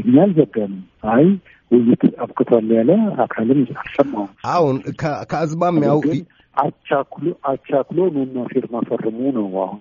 [0.00, 0.80] እኛ አልዘጋንም።
[1.12, 1.26] አይ
[1.70, 2.90] ውይይት አብቅቷል ያለ
[3.24, 6.18] አካልም አልሰማሁም። አሁን ከ- ከአዝማሚያው ግን
[6.56, 9.80] አቻኩሎ አቻኩሎ ኑና ፊርማ ፈርሙ ነው አሁን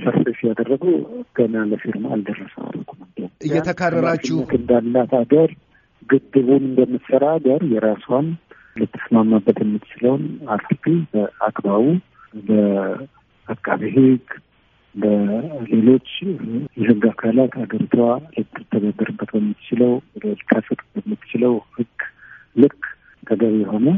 [0.00, 0.94] surface ያደረገው
[1.36, 2.66] ገና ለፊርማ አልደረሰም።
[3.46, 5.50] እየተካረራችሁ እንዳላት ሀገር
[6.08, 8.26] ግድቡን እንደምትሰራ ሀገር የራሷን
[8.76, 10.22] ልትስማማበት የምትችለውን
[10.54, 11.84] article በአግባቡ
[12.48, 14.26] በአቃቤ ሕግ
[14.94, 16.08] በሌሎች
[16.78, 17.96] የሕግ አካላት ሀገሪቷ
[18.34, 19.92] ልትተዳደርበት በምትችለው
[20.24, 22.00] ልታሰጥ በምትችለው ሕግ
[22.56, 22.80] ልክ
[23.22, 23.88] ተገቢ የሆነ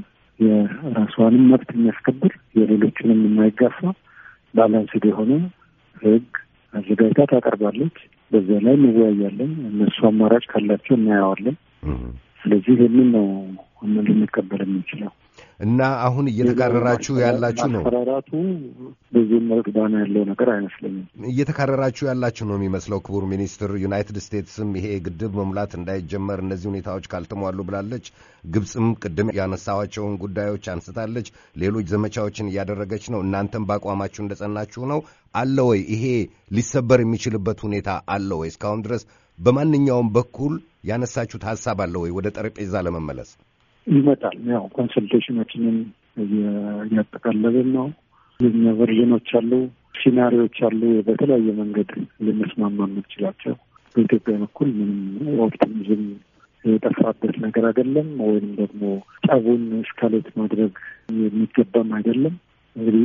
[0.40, 3.78] የራሷንም መብት የሚያስከብር የሌሎችንም የማይጋፋ
[4.54, 5.32] ባላንስድ የሆነ
[5.96, 6.28] ሕግ
[6.74, 7.96] አዘጋጅታ ታቀርባለች።
[8.32, 11.56] በዚያ ላይ እንወያያለን። እነሱ አማራጭ ካላቸው እናየዋለን።
[12.44, 13.26] ስለዚህ ይህንን ነው
[14.06, 15.12] ልንቀበል የምንችለው።
[15.60, 18.30] እና አሁን እየተካረራችሁ ያላችሁ ነው ማስፈራራቱ
[19.12, 25.32] ብዙም እርግባና ያለው ነገር አይመስለኝም። እየተካረራችሁ ያላችሁ ነው የሚመስለው። ክቡር ሚኒስትር፣ ዩናይትድ ስቴትስም ይሄ ግድብ
[25.40, 28.06] መሙላት እንዳይጀመር እነዚህ ሁኔታዎች ካልተሟሉ ብላለች።
[28.48, 35.02] ግብፅም ቅድም ያነሳዋቸውን ጉዳዮች አንስታለች። ሌሎች ዘመቻዎችን እያደረገች ነው። እናንተም በአቋማችሁ እንደጸናችሁ ነው
[35.34, 35.80] አለ ወይ?
[35.94, 36.04] ይሄ
[36.50, 38.50] ሊሰበር የሚችልበት ሁኔታ አለ ወይ?
[38.52, 39.04] እስካሁን ድረስ
[39.38, 40.52] በማንኛውም በኩል
[40.84, 43.30] ያነሳችሁት ሀሳብ አለ ወይ ወደ ጠረጴዛ ለመመለስ?
[43.86, 45.76] ይመጣል። ያው ኮንሰልቴሽናችንን
[46.84, 47.86] እያጠቃለልን ነው።
[48.40, 49.50] የኛ ቨርዥኖች አሉ፣
[50.00, 51.90] ሲናሪዎች አሉ። በተለያየ መንገድ
[52.26, 53.54] ልንስማማ የምንችላቸው
[53.94, 56.02] በኢትዮጵያ በኩል ምንም ኦፕቲሚዝም
[56.64, 58.82] የጠፋበት ነገር አይደለም፣ ወይም ደግሞ
[59.26, 60.72] ጠቡን እስካሌት ማድረግ
[61.22, 62.34] የሚገባም አይደለም።
[62.76, 63.04] እንግዲህ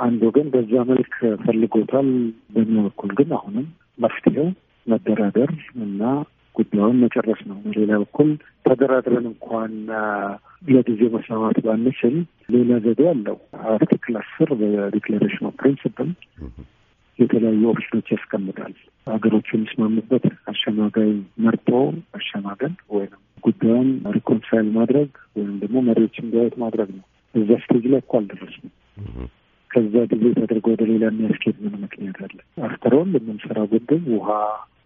[0.00, 2.08] አንድ ወገን በዛ መልክ ፈልጎታል።
[2.54, 3.66] በእኛ በኩል ግን አሁንም
[3.98, 4.48] መፍትሄው
[4.86, 5.50] መደራደር
[5.84, 6.02] እና
[6.58, 8.30] ጉዳዩን መጨረስ ነው። በሌላ በኩል
[8.66, 9.72] ተደራድረን እንኳን
[10.68, 12.14] ለጊዜው መስማማት ባንችል
[12.54, 13.36] ሌላ ዘዴ አለው።
[13.72, 16.10] article አስር በ declaration of principle
[17.18, 18.74] የተለያዩ option ኖች ያስቀምጣል።
[19.06, 21.10] ሀገሮቹ የሚስማሙበት አሸማጋይ
[21.44, 21.68] መርጦ
[22.18, 27.04] ማሸማገል ወይም ጉዳዩን reconcile ማድረግ ወይም ደግሞ መሪዎች እንዲያዩት ማድረግ ነው።
[27.34, 28.72] እዛ stage ላይ እኮ አልደረስንም።
[29.70, 32.36] ከዛ ጊዜ ተደርጎ ወደ ሌላ የሚያስኬድ ምን ምክንያት አለ?
[32.66, 34.28] after all የምንሰራው ግድብ ውሃ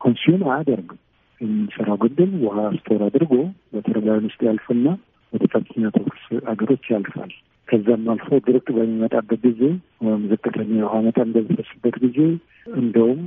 [0.05, 1.01] consume አያደርግም።
[1.43, 3.33] የምንሰራው ግድብ ውሃ store አድርጎ
[3.73, 4.87] በተርባይን ውስጥ ያልፍና
[5.33, 7.31] ወደ ታችኛ ተፋሰስ ሀገሮች ያልፋል።
[7.69, 9.61] ከዛም አልፎ ድርቅ በሚመጣበት ጊዜ
[10.05, 12.19] ወይም ዝቅተኛ የውሃ መጠን በሚፈስበት ጊዜ
[12.77, 13.21] እንደውም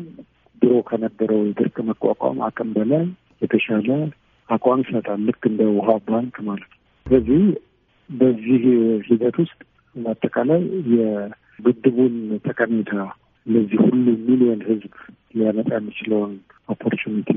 [0.62, 3.06] ድሮ ከነበረው የድርቅ መቋቋም አቅም በላይ
[3.42, 3.90] የተሻለ
[4.50, 7.42] አቋም ይሰጣል። ልክ እንደ ውሃ ባንክ ማለት ነው። ስለዚህ
[8.10, 8.64] በዚህ
[9.08, 9.60] ሂደት ውስጥ
[9.96, 10.62] በአጠቃላይ
[10.96, 12.94] የግድቡን ጠቀሜታ
[13.48, 14.94] ለዚህ ሁሉ ሚሊዮን ሕዝብ
[15.36, 16.34] ሊያመጣ የሚችለውን
[16.70, 17.32] opportunity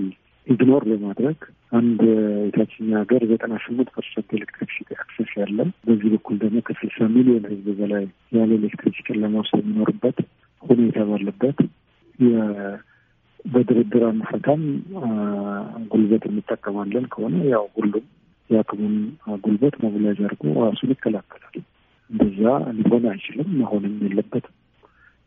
[0.49, 1.39] ignore በማድረግ
[1.73, 2.01] አንድ
[2.45, 8.05] የታችኛ ሀገር ዘጠና ስምንት percent electricity access ያለው በዚህ በኩል ደግሞ ከስልሳ ሚሊዮን ህዝብ በላይ
[8.37, 10.19] ያለ ኤሌክትሪክ ጨለማ ውስጥ የሚኖርበት
[10.63, 11.59] ሁኔታ ባለበት
[13.45, 14.63] በድርድር አንፈታም
[15.91, 18.07] ጉልበት እንጠቀማለን ከሆነ ያው ሁሉም
[18.51, 18.95] የአቅሙን
[19.43, 21.57] ጉልበት mobilize አድርጎ ራሱን ይከላከላል።
[22.11, 22.43] እንደዛ
[22.79, 24.55] ሊሆን አይችልም፣ መሆንም የለበትም።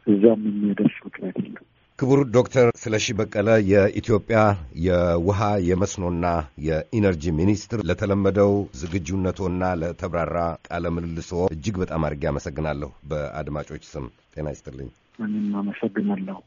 [0.08, 1.66] እዛም የሚያደርስ ምክንያት የለም።
[2.02, 4.38] ክቡር ዶክተር ስለሺ በቀለ የኢትዮጵያ
[4.86, 6.26] የውሃ የመስኖና
[6.68, 10.38] የኢነርጂ ሚኒስትር፣ ለተለመደው ዝግጁነቶና ለተብራራ
[10.68, 14.90] ቃለ ምልልሶ እጅግ በጣም አድርጌ አመሰግናለሁ። በአድማጮች ስም ጤና ይስጥልኝ።
[15.20, 16.38] እኔም አመሰግናለሁ።